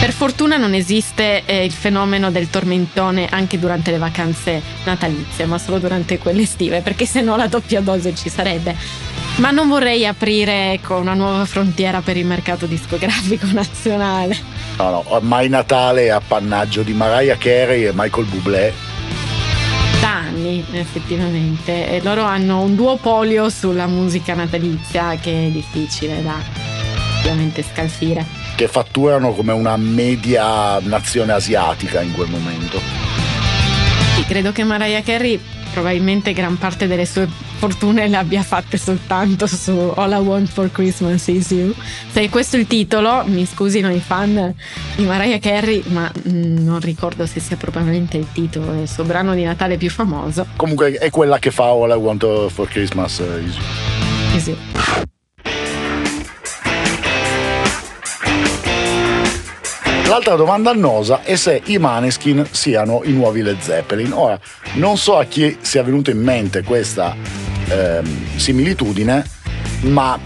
Per 0.00 0.12
fortuna 0.12 0.56
non 0.56 0.74
esiste 0.74 1.42
eh, 1.44 1.64
il 1.64 1.72
fenomeno 1.72 2.30
del 2.30 2.48
tormentone 2.50 3.26
anche 3.28 3.58
durante 3.58 3.90
le 3.90 3.98
vacanze 3.98 4.62
natalizie, 4.84 5.44
ma 5.44 5.58
solo 5.58 5.78
durante 5.78 6.18
quelle 6.18 6.42
estive, 6.42 6.82
perché 6.82 7.04
se 7.04 7.20
no 7.20 7.36
la 7.36 7.48
doppia 7.48 7.80
dose 7.80 8.14
ci 8.14 8.28
sarebbe. 8.28 8.76
Ma 9.38 9.50
non 9.50 9.66
vorrei 9.66 10.06
aprire 10.06 10.72
ecco, 10.72 10.96
una 10.96 11.14
nuova 11.14 11.44
frontiera 11.46 12.00
per 12.00 12.16
il 12.16 12.26
mercato 12.26 12.66
discografico 12.66 13.46
nazionale. 13.52 14.36
No, 14.76 14.90
no, 14.90 15.04
ormai 15.08 15.48
Natale 15.48 16.04
è 16.04 16.10
appannaggio 16.10 16.82
di 16.82 16.92
Mariah 16.92 17.36
Carey 17.36 17.86
e 17.86 17.90
Michael 17.92 18.26
Bublé. 18.26 18.72
Da 20.00 20.14
anni, 20.14 20.64
effettivamente. 20.70 21.90
E 21.90 22.00
loro 22.04 22.22
hanno 22.22 22.60
un 22.60 22.76
duopolio 22.76 23.50
sulla 23.50 23.88
musica 23.88 24.34
natalizia 24.34 25.16
che 25.16 25.46
è 25.46 25.50
difficile 25.50 26.22
da 26.22 26.36
ovviamente 27.18 27.64
scalfire 27.64 28.37
che 28.58 28.66
fatturano 28.66 29.34
come 29.34 29.52
una 29.52 29.76
media 29.76 30.80
nazione 30.80 31.30
asiatica 31.30 32.00
in 32.00 32.12
quel 32.12 32.28
momento. 32.28 32.80
Sì, 34.16 34.24
credo 34.24 34.50
che 34.50 34.64
Mariah 34.64 35.00
Carey 35.00 35.40
probabilmente 35.72 36.32
gran 36.32 36.58
parte 36.58 36.88
delle 36.88 37.06
sue 37.06 37.28
fortune 37.58 38.08
le 38.08 38.16
abbia 38.16 38.42
fatte 38.42 38.76
soltanto 38.76 39.46
su 39.46 39.92
All 39.94 40.10
I 40.10 40.16
Want 40.16 40.48
for 40.48 40.72
Christmas 40.72 41.28
Is 41.28 41.50
You. 41.50 41.72
Se 42.10 42.28
questo 42.30 42.56
è 42.56 42.58
il 42.58 42.66
titolo, 42.66 43.22
mi 43.26 43.46
scusino 43.46 43.92
i 43.92 44.00
fan 44.00 44.52
di 44.96 45.04
Mariah 45.04 45.38
Carey, 45.38 45.84
ma 45.86 46.10
mm, 46.28 46.56
non 46.64 46.80
ricordo 46.80 47.26
se 47.26 47.38
sia 47.38 47.54
probabilmente 47.54 48.16
il 48.16 48.26
titolo 48.32 48.72
del 48.72 48.88
suo 48.88 49.04
brano 49.04 49.34
di 49.34 49.44
Natale 49.44 49.76
più 49.76 49.88
famoso. 49.88 50.46
Comunque 50.56 50.94
è 50.94 51.10
quella 51.10 51.38
che 51.38 51.52
fa 51.52 51.66
All 51.66 51.90
I 51.90 51.94
Want 51.94 52.48
for 52.48 52.66
Christmas 52.66 53.20
Is 53.20 53.54
You. 53.54 54.36
Is 54.36 54.46
you. 54.48 54.77
L'altra 60.08 60.36
domanda 60.36 60.70
annosa 60.70 61.22
è 61.22 61.36
se 61.36 61.60
i 61.66 61.76
Maneskin 61.76 62.46
siano 62.50 63.02
i 63.04 63.12
nuovi 63.12 63.42
Led 63.42 63.60
Zeppelin. 63.60 64.12
Ora, 64.14 64.40
non 64.76 64.96
so 64.96 65.18
a 65.18 65.24
chi 65.24 65.58
sia 65.60 65.82
venuta 65.82 66.10
in 66.10 66.22
mente 66.22 66.62
questa 66.62 67.14
ehm, 67.68 68.38
similitudine, 68.38 69.22
ma 69.80 70.18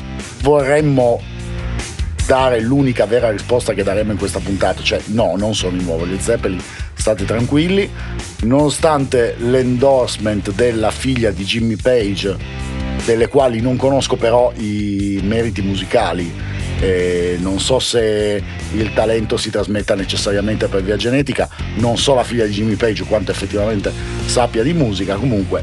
vorremmo 0.43 1.21
dare 2.25 2.61
l'unica 2.61 3.07
vera 3.07 3.33
risposta 3.33 3.73
che 3.73 3.83
daremo 3.83 4.13
in 4.13 4.19
questa 4.19 4.39
puntata, 4.39 4.81
cioè 4.85 5.01
no, 5.07 5.35
non 5.37 5.53
sono 5.53 5.77
i 5.77 5.83
nuovi 5.83 6.11
Led 6.11 6.21
Zeppelin, 6.21 6.63
state 6.95 7.25
tranquilli, 7.25 7.91
nonostante 8.43 9.35
l'endorsement 9.37 10.53
della 10.53 10.93
figlia 10.93 11.33
di 11.33 11.43
Jimmy 11.43 11.75
Page, 11.75 12.37
delle 13.05 13.27
quali 13.27 13.61
non 13.61 13.75
conosco 13.75 14.15
però 14.15 14.53
i 14.55 15.19
meriti 15.25 15.61
musicali, 15.61 16.52
eh, 16.83 17.37
non 17.39 17.61
so 17.61 17.79
se 17.79 18.43
il 18.73 18.93
talento 18.93 19.37
si 19.37 19.51
trasmetta 19.51 19.95
necessariamente 19.95 20.67
per 20.67 20.83
via 20.83 20.97
genetica, 20.97 21.49
non 21.77 21.97
so 21.97 22.15
la 22.15 22.25
figlia 22.25 22.45
di 22.45 22.53
Jimmy 22.53 22.75
Page 22.75 23.05
quanto 23.05 23.31
effettivamente 23.31 23.93
sappia 24.27 24.65
di 24.65 24.73
musica, 24.73 25.15
comunque 25.15 25.63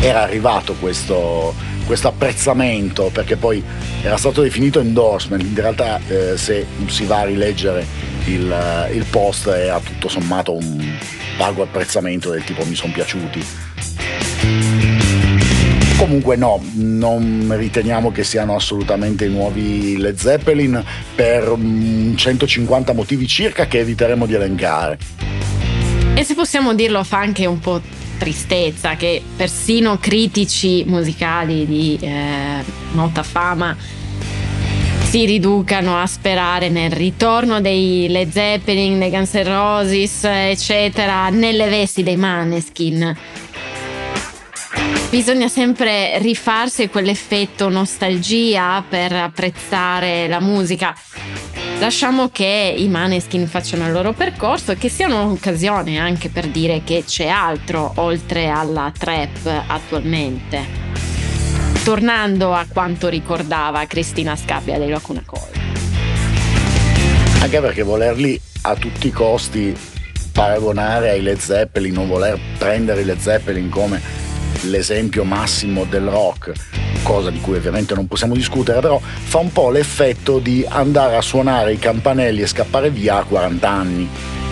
era 0.00 0.20
arrivato 0.20 0.74
questo, 0.74 1.54
questo 1.86 2.08
apprezzamento 2.08 3.08
perché 3.10 3.36
poi 3.36 3.64
era 4.02 4.18
stato 4.18 4.42
definito 4.42 4.78
endorsement, 4.78 5.42
in 5.42 5.54
realtà 5.54 5.98
eh, 6.06 6.36
se 6.36 6.66
si 6.86 7.06
va 7.06 7.20
a 7.20 7.24
rileggere 7.24 7.86
il, 8.26 8.90
il 8.92 9.04
post 9.08 9.46
era 9.46 9.80
tutto 9.80 10.08
sommato 10.08 10.52
un 10.52 10.96
vago 11.38 11.62
apprezzamento 11.62 12.30
del 12.30 12.44
tipo 12.44 12.62
mi 12.66 12.74
sono 12.74 12.92
piaciuti. 12.92 14.93
Comunque 16.04 16.36
no, 16.36 16.60
non 16.74 17.50
riteniamo 17.56 18.12
che 18.12 18.24
siano 18.24 18.54
assolutamente 18.54 19.24
i 19.24 19.30
nuovi 19.30 19.96
Led 19.96 20.18
Zeppelin 20.18 20.84
per 21.14 21.56
150 22.14 22.92
motivi 22.92 23.26
circa 23.26 23.66
che 23.66 23.78
eviteremo 23.78 24.26
di 24.26 24.34
elencare. 24.34 24.98
E 26.14 26.22
se 26.22 26.34
possiamo 26.34 26.74
dirlo 26.74 27.02
fa 27.04 27.20
anche 27.20 27.46
un 27.46 27.58
po' 27.58 27.80
tristezza 28.18 28.96
che 28.96 29.22
persino 29.34 29.96
critici 29.98 30.84
musicali 30.86 31.64
di 31.64 31.98
eh, 31.98 32.62
nota 32.92 33.22
fama 33.22 33.74
si 35.08 35.24
riducano 35.24 35.96
a 35.96 36.06
sperare 36.06 36.68
nel 36.68 36.90
ritorno 36.90 37.62
dei 37.62 38.08
Led 38.10 38.30
Zeppelin, 38.30 38.98
dei 38.98 39.08
Guns 39.08 39.32
N' 39.32 39.44
Roses, 39.44 40.24
eccetera, 40.24 41.30
nelle 41.30 41.66
vesti 41.70 42.02
dei 42.02 42.16
Maneskin. 42.16 43.16
Bisogna 45.14 45.46
sempre 45.46 46.18
rifarsi 46.18 46.88
quell'effetto 46.88 47.68
nostalgia 47.68 48.82
per 48.86 49.12
apprezzare 49.12 50.26
la 50.26 50.40
musica. 50.40 50.92
Lasciamo 51.78 52.30
che 52.30 52.74
i 52.76 52.88
Maneskin 52.88 53.46
facciano 53.46 53.86
il 53.86 53.92
loro 53.92 54.12
percorso 54.12 54.72
e 54.72 54.76
che 54.76 54.88
sia 54.88 55.06
un'occasione 55.06 56.00
anche 56.00 56.30
per 56.30 56.48
dire 56.48 56.82
che 56.82 57.04
c'è 57.06 57.28
altro 57.28 57.92
oltre 57.98 58.48
alla 58.48 58.92
trap 58.96 59.66
attualmente 59.68 60.66
tornando 61.84 62.52
a 62.52 62.66
quanto 62.68 63.06
ricordava 63.06 63.86
Cristina 63.86 64.34
Scabbia 64.34 64.78
dei 64.78 64.88
Locuna 64.88 65.22
Call. 65.24 65.48
Anche 67.40 67.60
perché 67.60 67.84
volerli 67.84 68.40
a 68.62 68.74
tutti 68.74 69.06
i 69.06 69.12
costi 69.12 69.76
paragonare 70.32 71.10
ai 71.10 71.22
Led 71.22 71.38
Zeppelin, 71.38 71.92
non 71.94 72.08
voler 72.08 72.36
prendere 72.58 73.02
i 73.02 73.04
Led 73.04 73.20
Zeppelin 73.20 73.68
come 73.68 74.23
l'esempio 74.64 75.24
massimo 75.24 75.84
del 75.84 76.06
rock, 76.08 76.52
cosa 77.02 77.30
di 77.30 77.40
cui 77.40 77.56
ovviamente 77.56 77.94
non 77.94 78.06
possiamo 78.06 78.34
discutere, 78.34 78.80
però 78.80 79.00
fa 79.00 79.38
un 79.38 79.52
po' 79.52 79.70
l'effetto 79.70 80.38
di 80.38 80.64
andare 80.68 81.16
a 81.16 81.22
suonare 81.22 81.72
i 81.72 81.78
campanelli 81.78 82.42
e 82.42 82.46
scappare 82.46 82.90
via 82.90 83.18
a 83.18 83.24
40 83.24 83.68
anni. 83.68 84.08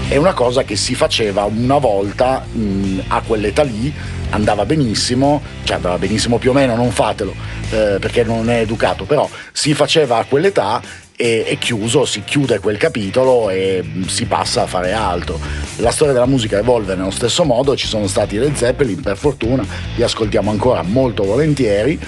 È 0.09 0.17
una 0.17 0.35
cosa 0.35 0.65
che 0.65 0.77
si 0.77 0.95
faceva 0.95 1.45
una 1.45 1.79
volta 1.79 2.45
mh, 2.51 3.05
a 3.09 3.23
quell'età 3.23 3.63
lì 3.63 3.93
andava 4.31 4.65
benissimo, 4.65 5.43
cioè 5.65 5.77
andava 5.77 5.99
benissimo 5.99 6.39
più 6.39 6.51
o 6.51 6.53
meno, 6.53 6.75
non 6.75 6.91
fatelo 6.91 7.35
eh, 7.71 7.97
perché 7.99 8.25
non 8.25 8.51
è 8.51 8.61
educato, 8.61 9.05
però 9.05 9.29
si 9.53 9.75
faceva 9.75 10.19
a 10.19 10.25
quell'età 10.25 10.81
e 11.17 11.45
è 11.45 11.59
chiuso, 11.59 12.05
si 12.05 12.23
chiude 12.25 12.59
quel 12.59 12.77
capitolo 12.77 13.51
e 13.51 13.85
si 14.07 14.27
passa 14.27 14.63
a 14.63 14.67
fare 14.67 14.93
altro. 14.93 15.39
La 15.77 15.91
storia 15.91 16.13
della 16.13 16.27
musica 16.27 16.59
evolve 16.59 16.95
nello 16.95 17.11
stesso 17.11 17.45
modo, 17.45 17.77
ci 17.77 17.87
sono 17.87 18.07
stati 18.07 18.37
le 18.39 18.53
Zeppelin, 18.55 19.01
per 19.01 19.17
fortuna 19.17 19.65
li 19.97 20.03
ascoltiamo 20.03 20.51
ancora 20.51 20.83
molto 20.83 21.25
volentieri. 21.25 21.99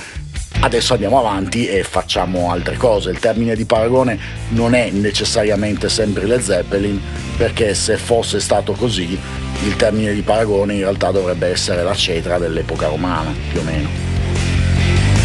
Adesso 0.60 0.94
andiamo 0.94 1.18
avanti 1.18 1.66
e 1.66 1.82
facciamo 1.82 2.50
altre 2.50 2.76
cose. 2.76 3.10
Il 3.10 3.18
termine 3.18 3.54
di 3.54 3.64
paragone 3.64 4.18
non 4.50 4.74
è 4.74 4.88
necessariamente 4.90 5.88
sempre 5.88 6.26
le 6.26 6.40
Zeppelin, 6.40 7.00
perché 7.36 7.74
se 7.74 7.96
fosse 7.96 8.40
stato 8.40 8.72
così 8.72 9.18
il 9.64 9.76
termine 9.76 10.14
di 10.14 10.22
paragone 10.22 10.74
in 10.74 10.80
realtà 10.80 11.10
dovrebbe 11.10 11.48
essere 11.48 11.82
la 11.82 11.94
cetra 11.94 12.38
dell'epoca 12.38 12.88
romana, 12.88 13.34
più 13.50 13.60
o 13.60 13.62
meno. 13.62 14.13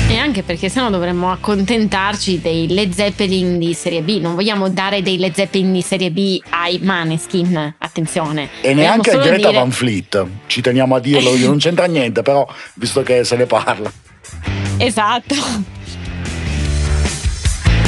E 0.10 0.18
anche 0.18 0.42
perché 0.42 0.70
sennò 0.70 0.90
dovremmo 0.90 1.32
accontentarci 1.32 2.42
dei 2.42 2.68
Led 2.70 2.92
Zeppelin 2.94 3.60
di 3.60 3.76
serie 3.76 4.02
B. 4.02 4.20
Non 4.20 4.34
vogliamo 4.34 4.68
dare 4.68 5.04
dei 5.04 5.20
Led 5.20 5.36
Zeppelin 5.36 5.72
di 5.72 5.84
serie 5.84 6.10
B 6.10 6.42
ai 6.50 6.80
Maneskin, 6.82 7.76
attenzione. 7.78 8.50
E 8.62 8.74
neanche 8.74 9.12
a 9.12 9.18
Greta 9.18 9.50
dire... 9.50 9.60
Van 9.60 9.70
Fleet, 9.70 10.26
ci 10.48 10.62
teniamo 10.62 10.96
a 10.96 11.00
dirlo, 11.00 11.38
non 11.38 11.60
c'entra 11.60 11.86
niente, 11.86 12.24
però 12.24 12.48
visto 12.74 13.04
che 13.04 13.24
se 13.24 13.36
ne 13.36 13.46
parla. 13.46 13.92
Esatto. 14.78 15.36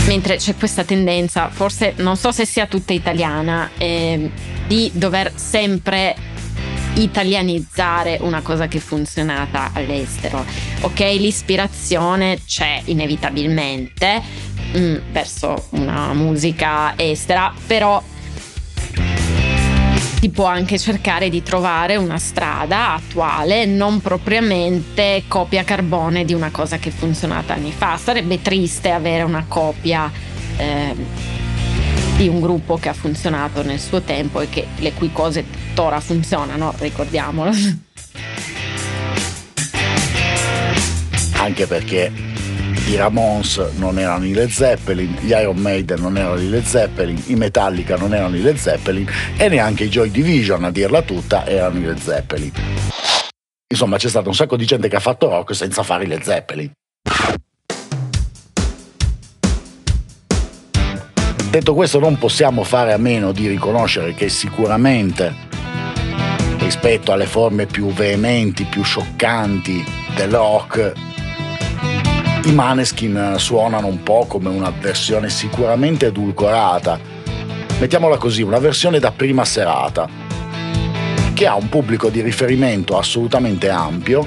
Mentre 0.06 0.36
c'è 0.36 0.56
questa 0.56 0.84
tendenza, 0.84 1.50
forse 1.50 1.94
non 1.98 2.18
so 2.18 2.32
se 2.32 2.46
sia 2.46 2.68
tutta 2.68 2.94
italiana, 2.94 3.72
eh, 3.80 4.30
di 4.68 4.92
dover 4.94 5.32
sempre 5.34 6.16
italianizzare 6.96 8.18
una 8.22 8.42
cosa 8.42 8.68
che 8.68 8.78
è 8.78 8.82
funzionata 8.82 9.72
all'estero. 9.74 10.46
Ok, 10.82 11.00
l'ispirazione 11.00 12.40
c'è 12.46 12.82
inevitabilmente 12.86 14.22
mh, 14.74 14.80
mm, 14.80 14.96
verso 15.12 15.68
una 15.72 16.14
musica 16.14 16.94
estera, 16.98 17.54
però 17.68 18.02
si 20.22 20.30
può 20.30 20.46
anche 20.46 20.78
cercare 20.78 21.30
di 21.30 21.42
trovare 21.42 21.96
una 21.96 22.20
strada 22.20 22.94
attuale, 22.94 23.66
non 23.66 24.02
propriamente 24.02 25.24
copia 25.28 25.64
carbone 25.64 26.26
di 26.26 26.34
una 26.34 26.52
cosa 26.52 26.78
che 26.78 26.90
è 26.90 26.92
funzionata 26.92 27.54
anni 27.54 27.72
fa. 27.72 27.98
Sarebbe 27.98 28.40
triste 28.40 28.92
avere 28.92 29.24
una 29.24 29.46
copia. 29.48 30.12
Eh, 30.58 31.41
di 32.22 32.28
un 32.28 32.40
gruppo 32.40 32.78
che 32.78 32.90
ha 32.90 32.94
funzionato 32.94 33.64
nel 33.64 33.80
suo 33.80 34.02
tempo 34.02 34.42
e 34.42 34.50
che 34.50 34.68
le 34.78 34.94
cui 34.94 35.12
cose 35.12 35.44
tuttora 35.50 36.00
funzionano, 36.00 36.72
ricordiamolo. 36.78 37.52
Anche 41.38 41.66
perché 41.66 42.12
i 42.88 42.96
Ramones 42.96 43.58
non 43.78 43.98
erano 43.98 44.26
i 44.26 44.34
Led 44.34 44.50
Zeppelin, 44.50 45.18
gli 45.20 45.32
Iron 45.32 45.58
Maiden 45.58 46.00
non 46.00 46.16
erano 46.16 46.40
i 46.40 46.48
Led 46.48 46.64
Zeppelin, 46.64 47.20
i 47.26 47.36
Metallica 47.36 47.96
non 47.98 48.14
erano 48.14 48.36
i 48.36 48.42
Led 48.42 48.58
Zeppelin 48.58 49.10
e 49.38 49.48
neanche 49.50 49.86
i 49.86 49.90
Joy 49.90 50.12
Division, 50.12 50.64
a 50.64 50.70
dirla 50.70 51.02
tutta, 51.02 51.48
erano 51.48 51.80
i 51.80 51.84
Led 51.84 51.98
Zeppelin. 51.98 52.52
Insomma, 53.68 53.98
c'è 53.98 54.10
stato 54.10 54.30
un 54.30 54.36
sacco 54.36 54.58
di 54.58 54.66
gente 54.66 54.88
che 54.88 54.96
ha 54.96 55.00
fatto 55.00 55.28
rock 55.28 55.56
senza 55.56 55.82
fare 55.82 56.04
i 56.04 56.08
Led 56.08 56.22
Zeppelin. 56.22 56.72
Detto 61.52 61.74
questo 61.74 62.00
non 62.00 62.18
possiamo 62.18 62.64
fare 62.64 62.94
a 62.94 62.98
meno 62.98 63.34
di 63.34 63.50
riconoscere 63.50 64.14
che 64.14 64.30
sicuramente 64.30 65.36
rispetto 66.60 67.12
alle 67.12 67.26
forme 67.26 67.66
più 67.66 67.92
veementi, 67.92 68.64
più 68.64 68.84
scioccanti 68.84 69.84
del 70.16 70.32
rock, 70.32 70.94
i 72.46 72.54
Maneskin 72.54 73.34
suonano 73.36 73.88
un 73.88 74.02
po' 74.02 74.24
come 74.30 74.48
una 74.48 74.72
versione 74.72 75.30
sicuramente 75.30 76.06
edulcorata, 76.06 76.98
mettiamola 77.82 78.16
così, 78.16 78.42
una 78.44 78.60
versione 78.60 79.00
da 79.00 79.12
prima 79.12 79.44
serata, 79.44 80.08
che 81.34 81.48
ha 81.48 81.56
un 81.56 81.68
pubblico 81.68 82.08
di 82.08 82.22
riferimento 82.22 82.98
assolutamente 82.98 83.70
ampio 83.70 84.26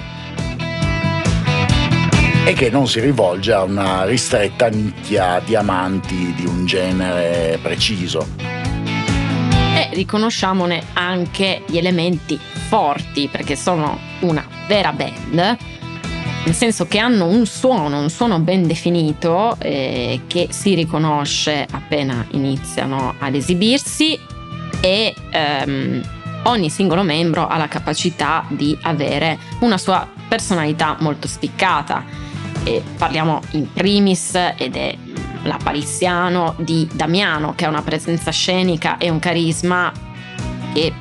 e 2.46 2.52
che 2.52 2.68
non 2.68 2.86
si 2.86 3.00
rivolge 3.00 3.54
a 3.54 3.62
una 3.62 4.04
ristretta 4.04 4.68
nicchia 4.68 5.40
di 5.42 5.56
amanti 5.56 6.34
di 6.36 6.44
un 6.44 6.66
genere 6.66 7.58
preciso. 7.62 8.26
E 8.36 9.88
riconosciamone 9.92 10.82
anche 10.92 11.62
gli 11.66 11.78
elementi 11.78 12.38
forti, 12.68 13.28
perché 13.28 13.56
sono 13.56 13.98
una 14.20 14.46
vera 14.68 14.92
band, 14.92 15.56
nel 16.44 16.54
senso 16.54 16.86
che 16.86 16.98
hanno 16.98 17.24
un 17.24 17.46
suono, 17.46 17.98
un 17.98 18.10
suono 18.10 18.38
ben 18.40 18.66
definito 18.66 19.56
eh, 19.58 20.20
che 20.26 20.48
si 20.50 20.74
riconosce 20.74 21.66
appena 21.70 22.26
iniziano 22.32 23.14
ad 23.18 23.34
esibirsi 23.34 24.18
e 24.82 25.14
ehm, 25.30 26.02
ogni 26.42 26.68
singolo 26.68 27.02
membro 27.02 27.46
ha 27.46 27.56
la 27.56 27.68
capacità 27.68 28.44
di 28.48 28.76
avere 28.82 29.38
una 29.60 29.78
sua 29.78 30.06
personalità 30.28 30.98
molto 31.00 31.26
spiccata 31.26 32.32
e 32.64 32.82
parliamo 32.96 33.40
in 33.52 33.72
primis 33.72 34.34
ed 34.56 34.76
è 34.76 34.96
l'appariziano 35.42 36.54
di 36.58 36.88
Damiano 36.92 37.54
che 37.54 37.66
ha 37.66 37.68
una 37.68 37.82
presenza 37.82 38.30
scenica 38.30 38.96
e 38.98 39.10
un 39.10 39.18
carisma 39.18 39.92
che 40.72 40.92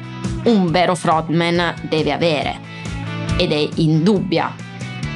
un 0.43 0.69
vero 0.69 0.95
frontman 0.95 1.73
deve 1.87 2.11
avere 2.11 2.59
ed 3.37 3.51
è 3.51 3.69
indubbia. 3.75 4.53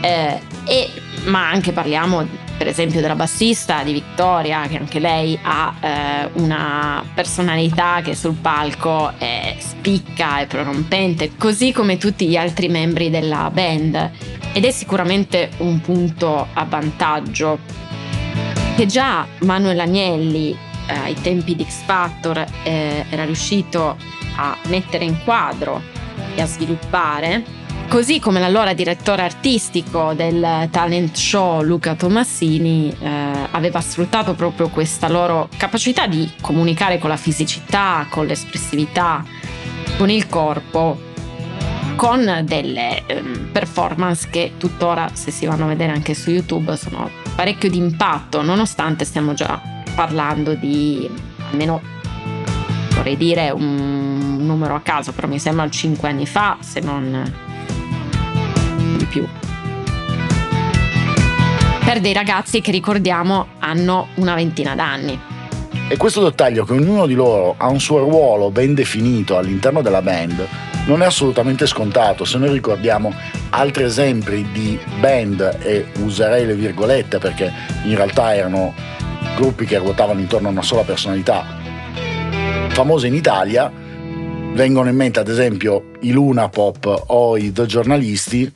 Eh, 0.01 0.39
e, 0.65 0.89
ma 1.25 1.49
anche 1.49 1.71
parliamo 1.71 2.45
per 2.57 2.67
esempio 2.67 3.01
della 3.01 3.15
bassista 3.15 3.83
di 3.83 3.93
Vittoria 3.93 4.65
che 4.67 4.77
anche 4.77 4.99
lei 4.99 5.37
ha 5.41 5.73
eh, 5.79 6.29
una 6.33 7.03
personalità 7.13 8.01
che 8.03 8.15
sul 8.15 8.33
palco 8.33 9.13
è 9.17 9.55
spicca 9.59 10.39
e 10.39 10.47
prorompente 10.47 11.35
così 11.37 11.71
come 11.71 11.97
tutti 11.97 12.27
gli 12.27 12.35
altri 12.35 12.67
membri 12.67 13.11
della 13.11 13.51
band 13.53 14.11
ed 14.57 14.65
è 14.65 14.71
sicuramente 14.71 15.51
un 15.57 15.79
punto 15.81 16.47
a 16.51 16.65
vantaggio. 16.65 17.59
Che 18.75 18.87
già 18.87 19.27
Manuel 19.41 19.79
Agnelli 19.79 20.57
eh, 20.87 20.93
ai 20.93 21.13
tempi 21.13 21.55
di 21.55 21.63
X 21.63 21.83
Factor 21.85 22.43
eh, 22.63 23.05
era 23.07 23.23
riuscito 23.23 23.95
a 24.35 24.57
mettere 24.65 25.05
in 25.05 25.15
quadro 25.23 25.79
e 26.33 26.41
a 26.41 26.47
sviluppare, 26.47 27.43
così 27.87 28.19
come 28.19 28.39
l'allora 28.39 28.73
direttore 28.73 29.21
artistico 29.21 30.13
del 30.15 30.67
talent 30.71 31.15
show 31.15 31.61
Luca 31.61 31.93
Tomassini 31.93 32.91
eh, 32.99 33.09
aveva 33.51 33.79
sfruttato 33.79 34.33
proprio 34.33 34.69
questa 34.69 35.07
loro 35.07 35.49
capacità 35.55 36.07
di 36.07 36.31
comunicare 36.41 36.97
con 36.97 37.09
la 37.11 37.17
fisicità, 37.17 38.07
con 38.09 38.25
l'espressività, 38.25 39.23
con 39.99 40.09
il 40.09 40.27
corpo 40.27 41.05
con 41.97 42.43
delle 42.43 43.03
um, 43.09 43.49
performance 43.51 44.27
che 44.29 44.53
tuttora, 44.57 45.09
se 45.13 45.31
si 45.31 45.47
vanno 45.47 45.65
a 45.65 45.67
vedere 45.67 45.91
anche 45.91 46.13
su 46.13 46.29
YouTube, 46.29 46.77
sono 46.77 47.09
parecchio 47.35 47.71
di 47.71 47.77
impatto, 47.77 48.43
nonostante 48.43 49.03
stiamo 49.03 49.33
già 49.33 49.59
parlando 49.95 50.53
di 50.53 51.09
almeno 51.49 51.81
vorrei 52.93 53.17
dire 53.17 53.49
un 53.49 54.37
numero 54.45 54.75
a 54.75 54.81
caso, 54.81 55.11
però 55.11 55.27
mi 55.27 55.39
sembra 55.39 55.67
5 55.67 56.07
anni 56.07 56.27
fa, 56.27 56.57
se 56.59 56.79
non 56.81 57.33
di 58.97 59.05
più. 59.05 59.27
Per 61.83 61.99
dei 61.99 62.13
ragazzi 62.13 62.61
che 62.61 62.71
ricordiamo 62.71 63.47
hanno 63.59 64.09
una 64.15 64.35
ventina 64.35 64.75
d'anni. 64.75 65.19
E 65.89 65.97
questo 65.97 66.23
dettaglio 66.23 66.63
che 66.63 66.73
ognuno 66.73 67.07
di 67.07 67.15
loro 67.15 67.55
ha 67.57 67.67
un 67.69 67.79
suo 67.79 67.99
ruolo 67.99 68.51
ben 68.51 68.75
definito 68.75 69.37
all'interno 69.37 69.81
della 69.81 70.01
band 70.03 70.47
non 70.87 71.01
è 71.01 71.05
assolutamente 71.05 71.67
scontato. 71.67 72.25
Se 72.25 72.37
noi 72.37 72.51
ricordiamo 72.51 73.13
altri 73.51 73.83
esempi 73.83 74.45
di 74.51 74.79
band, 74.99 75.59
e 75.61 75.85
userei 75.99 76.45
le 76.45 76.55
virgolette 76.55 77.19
perché 77.19 77.51
in 77.83 77.95
realtà 77.95 78.33
erano 78.33 78.73
gruppi 79.35 79.65
che 79.65 79.77
ruotavano 79.77 80.19
intorno 80.19 80.47
a 80.47 80.51
una 80.51 80.61
sola 80.61 80.83
personalità, 80.83 81.45
famose 82.69 83.07
in 83.07 83.13
Italia, 83.13 83.71
vengono 84.53 84.89
in 84.89 84.95
mente 84.95 85.19
ad 85.19 85.27
esempio 85.27 85.91
i 86.01 86.11
Luna 86.11 86.49
Pop 86.49 87.03
o 87.07 87.37
i 87.37 87.51
The 87.51 87.65
Giornalisti, 87.65 88.51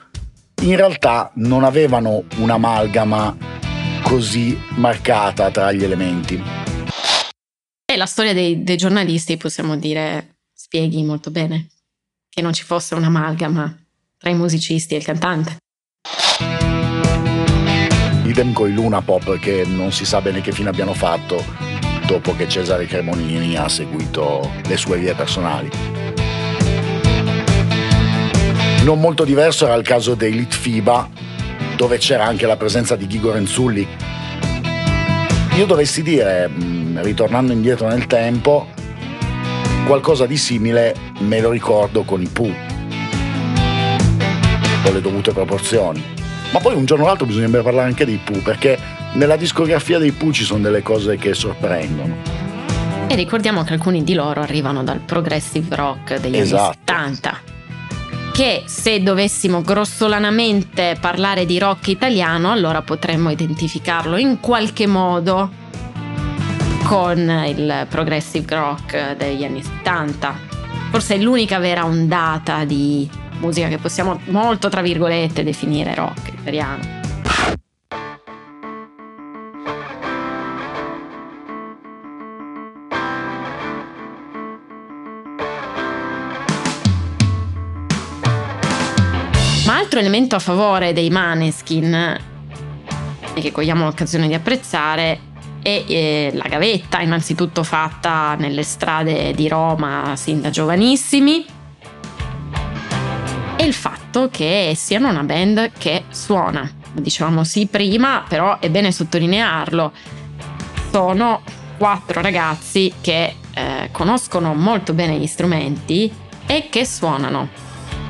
in 0.62 0.76
realtà 0.76 1.32
non 1.36 1.63
avevano 1.63 2.24
un'amalgama 2.38 3.60
così 4.04 4.58
marcata 4.76 5.52
tra 5.52 5.72
gli 5.72 5.84
elementi. 5.84 6.41
E 7.86 7.98
la 7.98 8.06
storia 8.06 8.34
dei, 8.34 8.63
dei 8.63 8.78
giornalisti, 8.78 9.36
possiamo 9.36 9.76
dire, 9.76 10.38
spieghi 10.54 11.04
molto 11.04 11.30
bene 11.30 11.67
che 12.34 12.41
non 12.41 12.54
ci 12.54 12.63
fosse 12.63 12.96
un'amalgama 12.96 13.78
tra 14.17 14.30
i 14.30 14.36
musicisti 14.36 14.94
e 14.94 14.98
il 14.98 15.04
cantante. 15.04 15.58
Idem 18.24 18.54
con 18.54 18.70
i 18.70 18.74
Luna 18.74 19.02
Pop 19.02 19.38
che 19.39 19.65
non 19.65 19.91
si 19.91 20.06
sa 20.06 20.22
bene 20.22 20.39
che 20.39 20.54
fine 20.54 20.70
abbiano 20.70 20.94
fatto 20.94 21.44
dopo 22.06 22.34
che 22.34 22.48
Cesare 22.48 22.86
Cremonini 22.86 23.58
ha 23.58 23.67
seguito 23.67 24.50
le 24.67 24.78
sue 24.78 24.98
vie 24.98 25.13
personali. 25.13 25.70
Non 28.84 29.00
molto 29.00 29.26
diverso 29.26 29.65
era 29.65 29.76
il 29.76 29.84
caso 29.84 30.15
dei 30.15 30.32
Litfiba, 30.32 31.10
dove 31.76 31.98
c'era 31.98 32.26
anche 32.26 32.46
la 32.46 32.58
presenza 32.58 32.96
di 32.96 33.08
Ghigo 33.08 33.32
Renzulli. 33.32 33.88
Io 35.58 35.65
dovessi 35.65 36.02
dire, 36.02 36.50
mm, 36.50 37.00
ritornando 37.02 37.52
indietro 37.52 37.88
nel 37.88 38.08
tempo, 38.08 38.67
qualcosa 39.91 40.25
di 40.25 40.38
simile 40.38 40.95
me 41.19 41.41
lo 41.41 41.49
ricordo 41.49 42.04
con 42.04 42.21
i 42.21 42.27
Pooh, 42.27 42.54
con 44.86 44.93
le 44.93 45.01
dovute 45.01 45.34
proporzioni. 45.34 46.01
Ma 46.54 46.60
poi 46.60 46.75
un 46.75 46.86
giorno 46.86 47.04
o 47.04 47.08
l'altro 47.08 47.25
bisognerebbe 47.25 47.62
parlare 47.62 47.89
anche 47.89 48.06
dei 48.06 48.17
Pooh, 48.23 48.41
perché 48.41 48.80
nella 49.15 49.36
discografia 49.36 49.99
dei 49.99 50.13
Pooh 50.13 50.32
ci 50.32 50.45
sono 50.45 50.62
delle 50.62 50.82
cose 50.82 51.17
che 51.17 51.34
sorprendono. 51.34 52.15
E 53.08 53.15
ricordiamo 53.15 53.65
che 53.65 53.73
alcuni 53.73 54.06
di 54.06 54.13
loro 54.13 54.39
arrivano 54.39 54.82
dal 54.82 54.99
progressive 54.99 55.75
rock 55.75 56.21
degli 56.21 56.38
Esatto. 56.38 56.93
anni 56.93 57.13
70. 57.15 57.39
Che 58.32 58.63
se 58.67 59.04
dovessimo 59.04 59.62
grossolanamente 59.62 60.95
parlare 61.01 61.45
di 61.45 61.60
rock 61.60 61.89
italiano, 61.89 62.49
allora 62.49 62.82
potremmo 62.82 63.30
identificarlo 63.30 64.15
in 64.15 64.39
qualche 64.39 64.88
modo 64.88 65.60
con 66.91 67.45
il 67.47 67.88
progressive 67.88 68.54
rock 68.54 69.15
degli 69.15 69.45
anni 69.45 69.63
70. 69.63 70.36
Forse 70.89 71.15
è 71.15 71.17
l'unica 71.19 71.58
vera 71.58 71.86
ondata 71.86 72.65
di 72.65 73.10
musica 73.39 73.69
che 73.69 73.77
possiamo 73.77 74.19
molto, 74.25 74.67
tra 74.67 74.82
virgolette, 74.82 75.41
definire 75.41 75.95
rock 75.95 76.34
italiano. 76.38 76.99
Ma 89.65 89.77
altro 89.77 89.99
elemento 90.01 90.36
a 90.36 90.39
favore 90.39 90.91
dei 90.91 91.10
Maneskin 91.10 92.17
e 93.34 93.39
che 93.39 93.54
cogliamo 93.54 93.86
l'occasione 93.86 94.27
di 94.27 94.34
apprezzare 94.34 95.30
è 95.62 95.84
eh, 95.88 96.32
la 96.34 96.47
gavetta, 96.47 97.02
innanzitutto 97.02 97.63
fatta 97.63 98.36
nelle 98.36 98.63
strade 98.63 99.34
di 99.34 99.47
Roma 99.47 100.15
sin 100.15 100.41
da 100.41 100.50
giovanissimi 100.50 101.45
e 103.56 103.63
il 103.63 103.74
fatto 103.74 104.30
che 104.32 104.74
siano 104.76 105.10
una 105.10 105.24
band 105.24 105.71
che 105.78 106.06
suona. 106.10 106.69
Dicevamo 106.93 107.43
sì 107.43 107.67
prima, 107.67 108.24
però 108.28 108.60
è 108.60 108.69
bene 108.69 108.91
sottolinearlo. 108.91 109.91
Sono 110.91 111.41
quattro 111.78 112.21
ragazzi 112.21 112.91
che 113.02 113.36
eh, 113.54 113.89
conoscono 113.91 114.54
molto 114.54 114.93
bene 114.93 115.17
gli 115.17 115.28
strumenti 115.28 116.12
e 116.47 116.67
che 116.69 116.86
suonano 116.86 117.50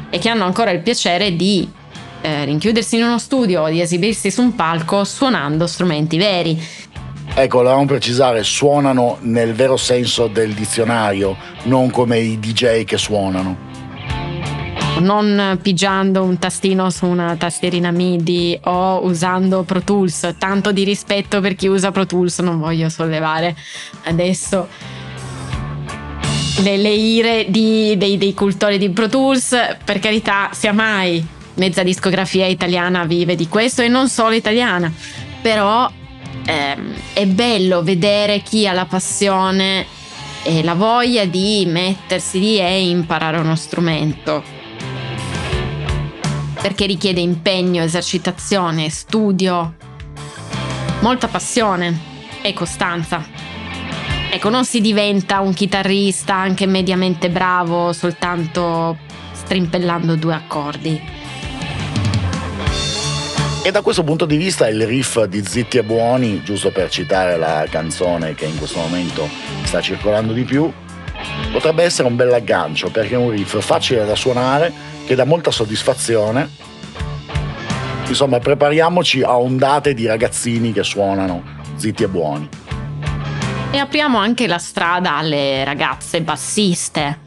e 0.10 0.20
che 0.20 0.30
hanno 0.30 0.46
ancora 0.46 0.72
il 0.72 0.80
piacere 0.80 1.36
di 1.36 1.70
eh, 2.22 2.46
rinchiudersi 2.46 2.98
in 2.98 3.04
uno 3.04 3.18
studio 3.18 3.64
o 3.64 3.70
di 3.70 3.82
esibirsi 3.82 4.32
su 4.32 4.42
un 4.42 4.56
palco 4.56 5.04
suonando 5.04 5.68
strumenti 5.68 6.18
veri. 6.18 6.62
Ecco, 7.34 7.58
volevamo 7.60 7.86
precisare, 7.86 8.44
suonano 8.44 9.18
nel 9.22 9.54
vero 9.54 9.78
senso 9.78 10.28
del 10.28 10.54
dizionario, 10.54 11.38
non 11.64 11.90
come 11.90 12.20
i 12.20 12.38
DJ 12.40 12.84
che 12.84 12.98
suonano. 12.98 13.70
non 15.00 15.58
pigiando 15.62 16.22
un 16.24 16.38
tastino 16.38 16.90
su 16.92 17.08
una 17.08 17.36
tastierina 17.36 17.90
MIDI 17.90 18.60
o 18.66 19.04
usando 19.04 19.64
Pro 19.64 19.82
Tools. 19.82 20.36
Tanto 20.38 20.72
di 20.72 20.84
rispetto 20.84 21.40
per 21.40 21.56
chi 21.56 21.68
usa 21.68 21.90
Pro 21.92 22.06
Tools, 22.06 22.40
non 22.40 22.60
voglio 22.60 22.90
sollevare 22.90 23.56
adesso 24.04 24.68
le, 26.62 26.78
le 26.78 26.94
ire 26.94 27.46
di- 27.48 27.96
dei, 27.98 28.18
dei 28.18 28.34
cultori 28.34 28.78
di 28.78 28.90
Pro 28.90 29.08
Tools. 29.08 29.56
Per 29.84 30.00
carità, 30.00 30.50
sia 30.52 30.74
mai 30.74 31.26
mezza 31.56 31.82
discografia 31.82 32.46
italiana 32.46 33.06
vive 33.06 33.36
di 33.36 33.48
questo 33.48 33.82
e 33.82 33.88
non 33.88 34.10
solo 34.10 34.36
italiana. 34.36 34.92
Però 35.42 35.90
ehm, 36.46 36.94
è 37.14 37.26
bello 37.26 37.84
vedere 37.84 38.42
chi 38.42 38.68
ha 38.68 38.74
la 38.74 38.86
passione 38.86 39.86
e 40.44 40.64
la 40.64 40.74
voglia 40.74 41.26
di 41.26 41.66
mettersi 41.68 42.40
lì 42.40 42.60
e 42.60 42.90
imparare 42.90 43.38
uno 43.38 43.56
strumento 43.56 44.60
perché 46.62 46.86
richiede 46.86 47.20
impegno, 47.20 47.82
esercitazione, 47.82 48.90
studio, 48.90 49.76
molta 51.00 51.28
passione 51.28 52.00
e 52.44 52.54
costanza. 52.54 53.26
Ecco, 54.32 54.50
non 54.50 54.64
si 54.64 54.80
diventa 54.80 55.40
un 55.40 55.54
chitarrista 55.54 56.36
anche 56.36 56.68
mediamente 56.68 57.30
bravo 57.30 57.92
soltanto 57.94 58.98
strimpellando 59.32 60.16
due 60.16 60.36
accordi. 60.36 61.02
E 63.64 63.70
da 63.70 63.84
questo 63.84 64.04
punto 64.04 64.26
di 64.26 64.38
vista 64.38 64.68
il 64.68 64.88
riff 64.88 65.24
di 65.26 65.46
Zitti 65.46 65.78
e 65.78 65.84
Buoni, 65.84 66.42
giusto 66.42 66.72
per 66.72 66.90
citare 66.90 67.38
la 67.38 67.68
canzone 67.70 68.34
che 68.34 68.46
in 68.46 68.58
questo 68.58 68.80
momento 68.80 69.30
sta 69.66 69.80
circolando 69.80 70.34
di 70.34 70.44
più, 70.44 70.72
potrebbe 71.52 71.84
essere 71.84 72.08
un 72.08 72.16
bel 72.16 72.34
aggancio 72.34 72.90
perché 72.90 73.14
è 73.14 73.18
un 73.18 73.30
riff 73.30 73.62
facile 73.62 74.04
da 74.04 74.16
suonare, 74.16 74.74
che 75.06 75.14
dà 75.14 75.26
molta 75.26 75.52
soddisfazione. 75.52 76.50
Insomma, 78.08 78.40
prepariamoci 78.40 79.22
a 79.22 79.38
ondate 79.38 79.94
di 79.94 80.08
ragazzini 80.08 80.74
che 80.74 80.84
suonano 80.84 81.44
zitti 81.76 82.02
e 82.02 82.08
buoni. 82.08 82.50
E 83.70 83.78
apriamo 83.78 84.18
anche 84.18 84.48
la 84.48 84.58
strada 84.58 85.18
alle 85.18 85.64
ragazze 85.64 86.20
bassiste. 86.22 87.20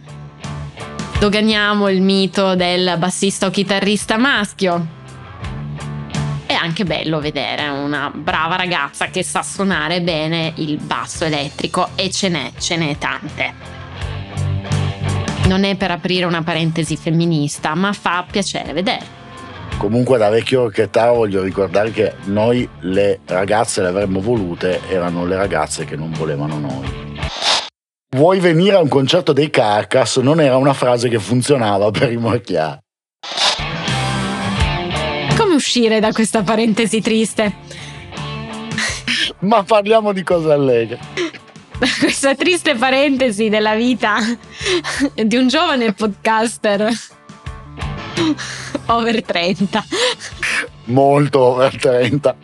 Doganiamo 1.21 1.89
il 1.89 2.03
mito 2.03 2.57
del 2.57 2.97
bassista 2.99 3.47
o 3.47 3.51
chitarrista 3.51 4.17
maschio. 4.19 5.04
Anche 6.65 6.85
bello 6.85 7.21
vedere 7.21 7.69
una 7.69 8.11
brava 8.11 8.57
ragazza 8.57 9.09
che 9.09 9.23
sa 9.23 9.43
suonare 9.43 10.01
bene 10.01 10.55
il 10.57 10.79
basso 10.79 11.27
elettrico 11.27 11.91
e 11.95 12.11
ce 12.11 12.31
n'è, 12.31 12.53
ce 12.59 12.77
n'è 12.79 12.97
tante. 12.97 13.53
Non 15.47 15.65
è 15.65 15.77
per 15.77 15.91
aprire 15.91 16.25
una 16.25 16.43
parentesi 16.43 16.97
femminista, 16.97 17.75
ma 17.75 17.93
fa 17.93 18.25
piacere 18.29 18.73
vedere. 18.73 19.05
Comunque 19.77 20.17
da 20.17 20.31
vecchio 20.31 20.63
orchettaro 20.63 21.13
voglio 21.13 21.43
ricordare 21.43 21.91
che 21.91 22.15
noi 22.25 22.67
le 22.81 23.21
ragazze 23.27 23.83
le 23.83 23.89
avremmo 23.89 24.21
volute, 24.21 24.81
erano 24.89 25.27
le 25.27 25.37
ragazze 25.37 25.85
che 25.85 25.97
non 25.97 26.13
volevano 26.13 26.59
noi. 26.59 27.19
Vuoi 28.17 28.41
venire 28.41 28.77
a 28.77 28.81
un 28.81 28.89
concerto 28.89 29.35
dei 29.35 29.51
Carcass? 29.51 30.19
Non 30.21 30.41
era 30.41 30.57
una 30.57 30.73
frase 30.73 31.11
che 31.11 31.19
funzionava 31.19 31.91
per 31.91 32.11
i 32.11 32.17
Morchià. 32.17 32.79
Uscire 35.65 35.99
da 35.99 36.13
questa 36.13 36.43
parentesi 36.43 37.01
triste? 37.01 37.55
Ma 39.41 39.63
parliamo 39.63 40.13
di 40.13 40.23
cose 40.23 40.53
allegre. 40.53 40.99
Questa 41.99 42.35
triste 42.35 42.75
parentesi 42.75 43.49
della 43.49 43.75
vita 43.75 44.19
di 45.15 45.37
un 45.37 45.49
giovane 45.49 45.95
podcaster 45.95 46.93
over 48.87 49.23
30. 49.23 49.85
Molto 50.85 51.41
over 51.41 51.75
30. 51.75 52.37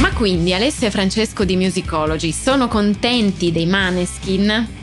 Ma 0.00 0.12
quindi 0.14 0.52
Alessio 0.52 0.88
e 0.88 0.90
Francesco 0.90 1.44
di 1.44 1.56
Musicology 1.56 2.32
sono 2.32 2.68
contenti 2.68 3.50
dei 3.50 3.64
Maneskin? 3.64 4.82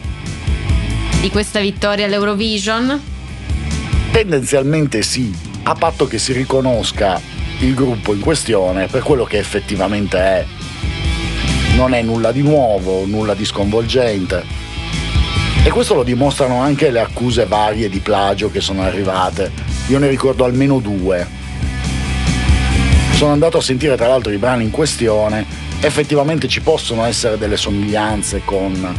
Di 1.21 1.29
questa 1.29 1.59
vittoria 1.59 2.07
all'Eurovision? 2.07 3.10
Tendenzialmente 4.11 5.01
sì, 5.01 5.33
a 5.63 5.73
patto 5.73 6.07
che 6.07 6.19
si 6.19 6.33
riconosca 6.33 7.19
il 7.59 7.73
gruppo 7.73 8.13
in 8.13 8.19
questione 8.19 8.87
per 8.87 9.01
quello 9.03 9.23
che 9.23 9.37
effettivamente 9.37 10.17
è. 10.17 10.45
Non 11.75 11.93
è 11.93 12.01
nulla 12.01 12.31
di 12.31 12.41
nuovo, 12.41 13.05
nulla 13.05 13.33
di 13.33 13.45
sconvolgente. 13.45 14.43
E 15.63 15.69
questo 15.69 15.95
lo 15.95 16.03
dimostrano 16.03 16.59
anche 16.59 16.91
le 16.91 16.99
accuse 16.99 17.45
varie 17.45 17.89
di 17.89 17.99
plagio 17.99 18.51
che 18.51 18.61
sono 18.61 18.81
arrivate. 18.81 19.51
Io 19.87 19.99
ne 19.99 20.07
ricordo 20.07 20.43
almeno 20.43 20.79
due 20.79 21.39
sono 23.21 23.33
andato 23.33 23.59
a 23.59 23.61
sentire 23.61 23.95
tra 23.95 24.07
l'altro 24.07 24.31
i 24.31 24.37
brani 24.37 24.63
in 24.63 24.71
questione, 24.71 25.45
effettivamente 25.81 26.47
ci 26.47 26.59
possono 26.59 27.05
essere 27.05 27.37
delle 27.37 27.55
somiglianze 27.55 28.41
con 28.43 28.97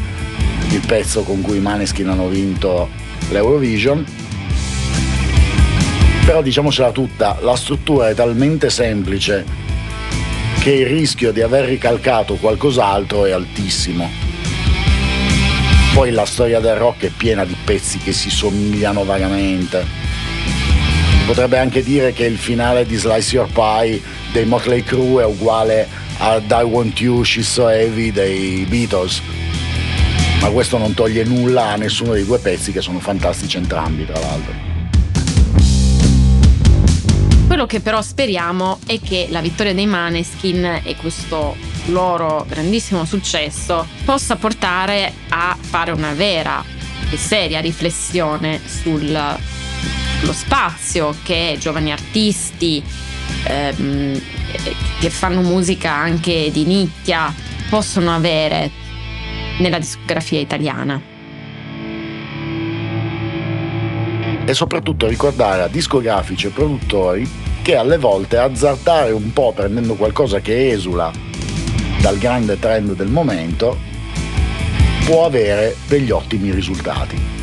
il 0.70 0.80
pezzo 0.86 1.24
con 1.24 1.40
cui 1.40 1.56
i 1.56 1.60
Maneskin 1.60 2.08
hanno 2.08 2.28
vinto 2.28 2.88
l'Eurovision, 3.30 4.04
però 6.32 6.42
diciamocela 6.42 6.92
tutta, 6.92 7.36
la 7.42 7.54
struttura 7.56 8.08
è 8.08 8.14
talmente 8.14 8.70
semplice 8.70 9.44
che 10.60 10.70
il 10.70 10.86
rischio 10.86 11.30
di 11.30 11.42
aver 11.42 11.66
ricalcato 11.66 12.36
qualcos'altro 12.36 13.26
è 13.26 13.32
altissimo. 13.32 14.08
Poi 15.92 16.10
la 16.10 16.24
storia 16.24 16.58
del 16.58 16.76
rock 16.76 17.04
è 17.04 17.10
piena 17.10 17.44
di 17.44 17.54
pezzi 17.62 17.98
che 17.98 18.12
si 18.12 18.30
somigliano 18.30 19.04
vagamente 19.04 19.84
potrebbe 21.26 21.58
anche 21.58 21.82
dire 21.82 22.14
che 22.14 22.24
il 22.24 22.38
finale 22.38 22.86
di 22.86 22.96
Slice 22.96 23.36
Your 23.36 23.48
Pie 23.52 24.00
dei 24.32 24.46
Motley 24.46 24.82
Crue 24.82 25.24
è 25.24 25.26
uguale 25.26 25.86
a 26.16 26.38
Die 26.38 26.62
Want 26.62 26.98
You, 26.98 27.22
She's 27.24 27.50
So 27.50 27.68
Heavy 27.68 28.10
dei 28.10 28.64
Beatles. 28.66 29.20
Ma 30.40 30.48
questo 30.48 30.78
non 30.78 30.94
toglie 30.94 31.24
nulla 31.24 31.72
a 31.72 31.76
nessuno 31.76 32.14
dei 32.14 32.24
due 32.24 32.38
pezzi 32.38 32.72
che 32.72 32.80
sono 32.80 33.00
fantastici 33.00 33.58
entrambi, 33.58 34.06
tra 34.06 34.18
l'altro. 34.18 34.71
Quello 37.52 37.66
che 37.66 37.80
però 37.80 38.00
speriamo 38.00 38.78
è 38.86 38.98
che 38.98 39.26
la 39.28 39.42
vittoria 39.42 39.74
dei 39.74 39.84
Maneskin 39.84 40.80
e 40.82 40.96
questo 40.96 41.54
loro 41.88 42.46
grandissimo 42.48 43.04
successo 43.04 43.86
possa 44.06 44.36
portare 44.36 45.12
a 45.28 45.54
fare 45.60 45.90
una 45.90 46.14
vera 46.14 46.64
e 47.10 47.16
seria 47.18 47.60
riflessione 47.60 48.58
sul 48.64 49.02
lo 49.02 50.32
spazio 50.32 51.14
che 51.22 51.58
giovani 51.60 51.92
artisti 51.92 52.82
ehm, 53.44 54.18
che 54.98 55.10
fanno 55.10 55.42
musica 55.42 55.92
anche 55.92 56.50
di 56.50 56.64
nicchia 56.64 57.34
possono 57.68 58.14
avere 58.14 58.70
nella 59.58 59.78
discografia 59.78 60.40
italiana. 60.40 61.11
E 64.44 64.54
soprattutto 64.54 65.06
ricordare 65.06 65.62
a 65.62 65.68
discografici 65.68 66.48
e 66.48 66.50
produttori 66.50 67.28
che 67.62 67.76
alle 67.76 67.98
volte 67.98 68.38
azzardare 68.38 69.12
un 69.12 69.32
po' 69.32 69.52
prendendo 69.52 69.94
qualcosa 69.94 70.40
che 70.40 70.70
esula 70.70 71.10
dal 72.00 72.18
grande 72.18 72.58
trend 72.58 72.94
del 72.94 73.08
momento 73.08 73.78
può 75.04 75.24
avere 75.24 75.76
degli 75.86 76.10
ottimi 76.10 76.50
risultati 76.50 77.42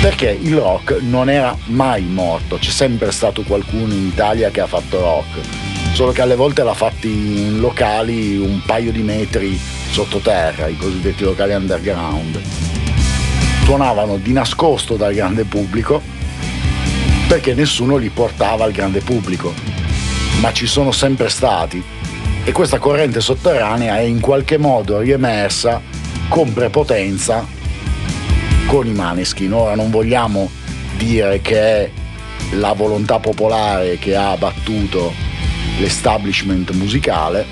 perché 0.00 0.30
il 0.30 0.56
rock 0.56 1.00
non 1.00 1.28
era 1.28 1.56
mai 1.66 2.04
morto, 2.04 2.56
c'è 2.56 2.70
sempre 2.70 3.10
stato 3.10 3.42
qualcuno 3.42 3.92
in 3.92 4.06
Italia 4.06 4.50
che 4.50 4.60
ha 4.60 4.66
fatto 4.66 5.00
rock, 5.00 5.40
solo 5.92 6.12
che 6.12 6.22
alle 6.22 6.36
volte 6.36 6.62
l'ha 6.62 6.74
fatti 6.74 7.08
in 7.08 7.58
locali 7.58 8.36
un 8.36 8.62
paio 8.64 8.92
di 8.92 9.02
metri 9.02 9.58
sottoterra, 9.90 10.68
i 10.68 10.76
cosiddetti 10.76 11.24
locali 11.24 11.54
underground. 11.54 12.67
Suonavano 13.68 14.16
di 14.16 14.32
nascosto 14.32 14.96
dal 14.96 15.12
grande 15.12 15.44
pubblico 15.44 16.00
perché 17.28 17.52
nessuno 17.52 17.98
li 17.98 18.08
portava 18.08 18.64
al 18.64 18.72
grande 18.72 19.00
pubblico, 19.00 19.52
ma 20.40 20.54
ci 20.54 20.66
sono 20.66 20.90
sempre 20.90 21.28
stati 21.28 21.84
e 22.44 22.50
questa 22.50 22.78
corrente 22.78 23.20
sotterranea 23.20 23.98
è 23.98 24.00
in 24.00 24.20
qualche 24.20 24.56
modo 24.56 25.00
riemersa 25.00 25.82
con 26.30 26.50
prepotenza 26.54 27.46
con 28.64 28.86
i 28.86 28.92
Maneskin. 28.94 29.52
Ora 29.52 29.74
non 29.74 29.90
vogliamo 29.90 30.48
dire 30.96 31.42
che 31.42 31.60
è 31.60 31.90
la 32.52 32.72
volontà 32.72 33.18
popolare 33.18 33.98
che 33.98 34.16
ha 34.16 34.34
battuto 34.38 35.12
l'establishment 35.78 36.70
musicale, 36.70 37.44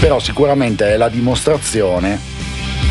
però 0.00 0.18
sicuramente 0.18 0.94
è 0.94 0.96
la 0.96 1.10
dimostrazione 1.10 2.32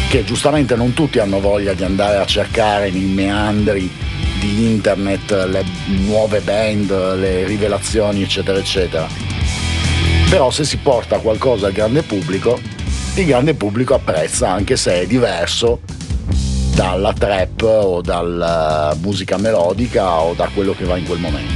che 0.09 0.23
giustamente 0.23 0.75
non 0.75 0.93
tutti 0.93 1.19
hanno 1.19 1.39
voglia 1.39 1.73
di 1.73 1.83
andare 1.83 2.17
a 2.17 2.25
cercare 2.25 2.91
nei 2.91 3.05
meandri 3.05 3.91
di 4.39 4.71
internet 4.71 5.31
le 5.49 5.63
nuove 5.85 6.41
band, 6.41 7.15
le 7.15 7.45
rivelazioni 7.45 8.21
eccetera 8.21 8.57
eccetera. 8.57 9.07
Però 10.29 10.49
se 10.51 10.63
si 10.63 10.77
porta 10.77 11.19
qualcosa 11.19 11.67
al 11.67 11.73
grande 11.73 12.03
pubblico, 12.03 12.59
il 13.15 13.25
grande 13.25 13.53
pubblico 13.53 13.93
apprezza 13.93 14.49
anche 14.49 14.75
se 14.75 15.01
è 15.01 15.05
diverso 15.05 15.81
dalla 16.73 17.13
trap 17.13 17.61
o 17.61 18.01
dalla 18.01 18.95
musica 19.01 19.37
melodica 19.37 20.21
o 20.21 20.33
da 20.33 20.49
quello 20.53 20.73
che 20.73 20.85
va 20.85 20.97
in 20.97 21.05
quel 21.05 21.19
momento. 21.19 21.52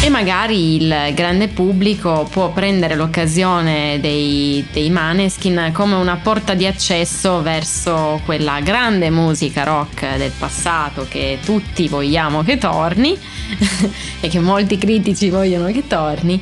E 0.00 0.10
magari 0.10 0.76
il 0.76 1.12
grande 1.12 1.48
pubblico 1.48 2.26
può 2.30 2.50
prendere 2.52 2.94
l'occasione 2.94 3.98
dei, 4.00 4.64
dei 4.72 4.90
Maneskin 4.90 5.70
come 5.74 5.96
una 5.96 6.16
porta 6.16 6.54
di 6.54 6.66
accesso 6.66 7.42
verso 7.42 8.20
quella 8.24 8.60
grande 8.60 9.10
musica 9.10 9.64
rock 9.64 10.16
del 10.16 10.30
passato 10.38 11.04
che 11.08 11.40
tutti 11.44 11.88
vogliamo 11.88 12.42
che 12.42 12.58
torni 12.58 13.18
e 14.20 14.28
che 14.28 14.38
molti 14.38 14.78
critici 14.78 15.30
vogliono 15.30 15.66
che 15.66 15.86
torni. 15.86 16.40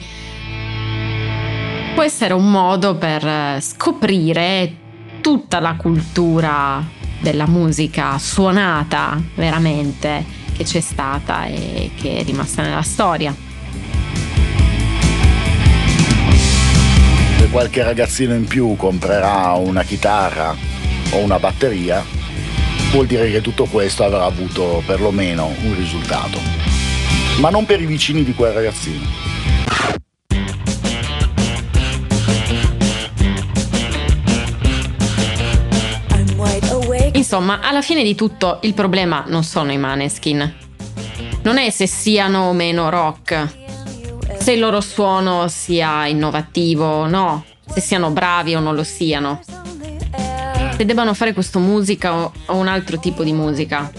Può 1.95 2.03
essere 2.03 2.35
un 2.35 2.51
modo 2.51 2.95
per 2.97 3.61
scoprire 3.63 4.75
tutta 5.23 5.61
la 5.61 5.75
cultura 5.77 6.85
della 7.21 7.47
musica 7.47 8.19
suonata 8.19 9.21
veramente 9.35 10.45
che 10.55 10.65
c'è 10.65 10.81
stata 10.81 11.47
e 11.47 11.91
che 11.97 12.19
è 12.19 12.23
rimasta 12.23 12.63
nella 12.63 12.83
storia. 12.83 13.46
Se 17.47 17.53
qualche 17.53 17.85
ragazzino 17.85 18.35
in 18.35 18.45
più 18.45 18.75
comprerà 18.75 19.53
una 19.53 19.85
chitarra 19.85 20.53
o 21.13 21.19
una 21.19 21.39
batteria, 21.39 22.05
vuol 22.91 23.07
dire 23.07 23.31
che 23.31 23.41
tutto 23.41 23.67
questo 23.67 24.03
avrà 24.03 24.25
avuto 24.25 24.83
perlomeno 24.85 25.55
un 25.63 25.77
risultato. 25.77 26.41
Ma 27.39 27.49
non 27.51 27.65
per 27.65 27.81
i 27.81 27.87
vicini 27.87 28.25
di 28.25 28.35
quel 28.35 28.53
ragazzino. 28.53 29.07
Insomma, 37.13 37.61
alla 37.61 37.83
fine 37.83 38.03
di 38.03 38.17
tutto 38.17 38.59
il 38.63 38.75
problema 38.75 39.23
non 39.29 39.45
sono 39.45 39.71
i 39.71 39.79
maneskin. 39.79 40.53
Non 41.43 41.59
è 41.59 41.71
se 41.71 41.87
siano 41.87 42.49
o 42.49 42.53
meno 42.53 42.91
rock, 42.91 43.66
se 44.47 44.53
il 44.53 44.61
loro 44.61 44.81
suono 44.81 45.49
sia 45.49 46.07
innovativo 46.07 46.85
o 46.85 47.09
no, 47.09 47.45
se 47.67 47.81
siano 47.81 48.11
bravi 48.11 48.55
o 48.55 48.61
non 48.61 48.77
lo 48.77 48.85
siano, 48.85 49.41
se 50.77 50.85
debbano 50.85 51.15
fare 51.15 51.33
questa 51.33 51.59
musica 51.59 52.15
o 52.15 52.55
un 52.55 52.69
altro 52.69 53.01
tipo 53.01 53.25
di 53.25 53.33
musica. 53.33 53.91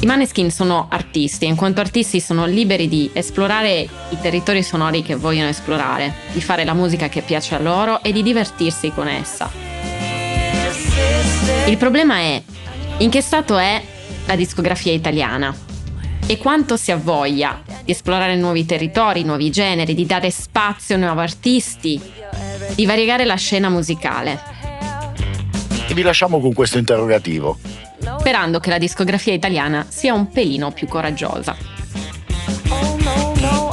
I 0.00 0.04
Maneskin 0.04 0.50
sono 0.50 0.88
artisti 0.90 1.44
e 1.44 1.48
in 1.48 1.54
quanto 1.54 1.80
artisti 1.80 2.18
sono 2.18 2.44
liberi 2.44 2.88
di 2.88 3.08
esplorare 3.12 3.88
i 4.08 4.18
territori 4.20 4.64
sonori 4.64 5.04
che 5.04 5.14
vogliono 5.14 5.50
esplorare, 5.50 6.12
di 6.32 6.40
fare 6.40 6.64
la 6.64 6.74
musica 6.74 7.08
che 7.08 7.22
piace 7.22 7.54
a 7.54 7.60
loro 7.60 8.02
e 8.02 8.10
di 8.10 8.24
divertirsi 8.24 8.90
con 8.90 9.06
essa. 9.06 9.48
Il 11.68 11.76
problema 11.76 12.16
è 12.16 12.42
in 12.96 13.10
che 13.10 13.20
stato 13.20 13.56
è 13.56 13.80
la 14.26 14.34
discografia 14.34 14.90
italiana 14.90 15.68
e 16.30 16.38
quanto 16.38 16.76
si 16.76 16.92
ha 16.92 16.96
voglia 16.96 17.60
di 17.82 17.90
esplorare 17.90 18.36
nuovi 18.36 18.64
territori, 18.64 19.24
nuovi 19.24 19.50
generi, 19.50 19.94
di 19.94 20.06
dare 20.06 20.30
spazio 20.30 20.94
a 20.94 20.98
nuovi 20.98 21.22
artisti, 21.22 22.00
di 22.76 22.86
variegare 22.86 23.24
la 23.24 23.34
scena 23.34 23.68
musicale. 23.68 24.40
E 25.88 25.92
vi 25.92 26.02
lasciamo 26.02 26.38
con 26.38 26.52
questo 26.52 26.78
interrogativo. 26.78 27.58
Sperando 28.20 28.60
che 28.60 28.70
la 28.70 28.78
discografia 28.78 29.32
italiana 29.32 29.84
sia 29.88 30.14
un 30.14 30.30
pelino 30.30 30.70
più 30.70 30.86
coraggiosa. 30.86 31.56
Oh 32.68 32.96
no, 33.02 33.34
no, 33.40 33.70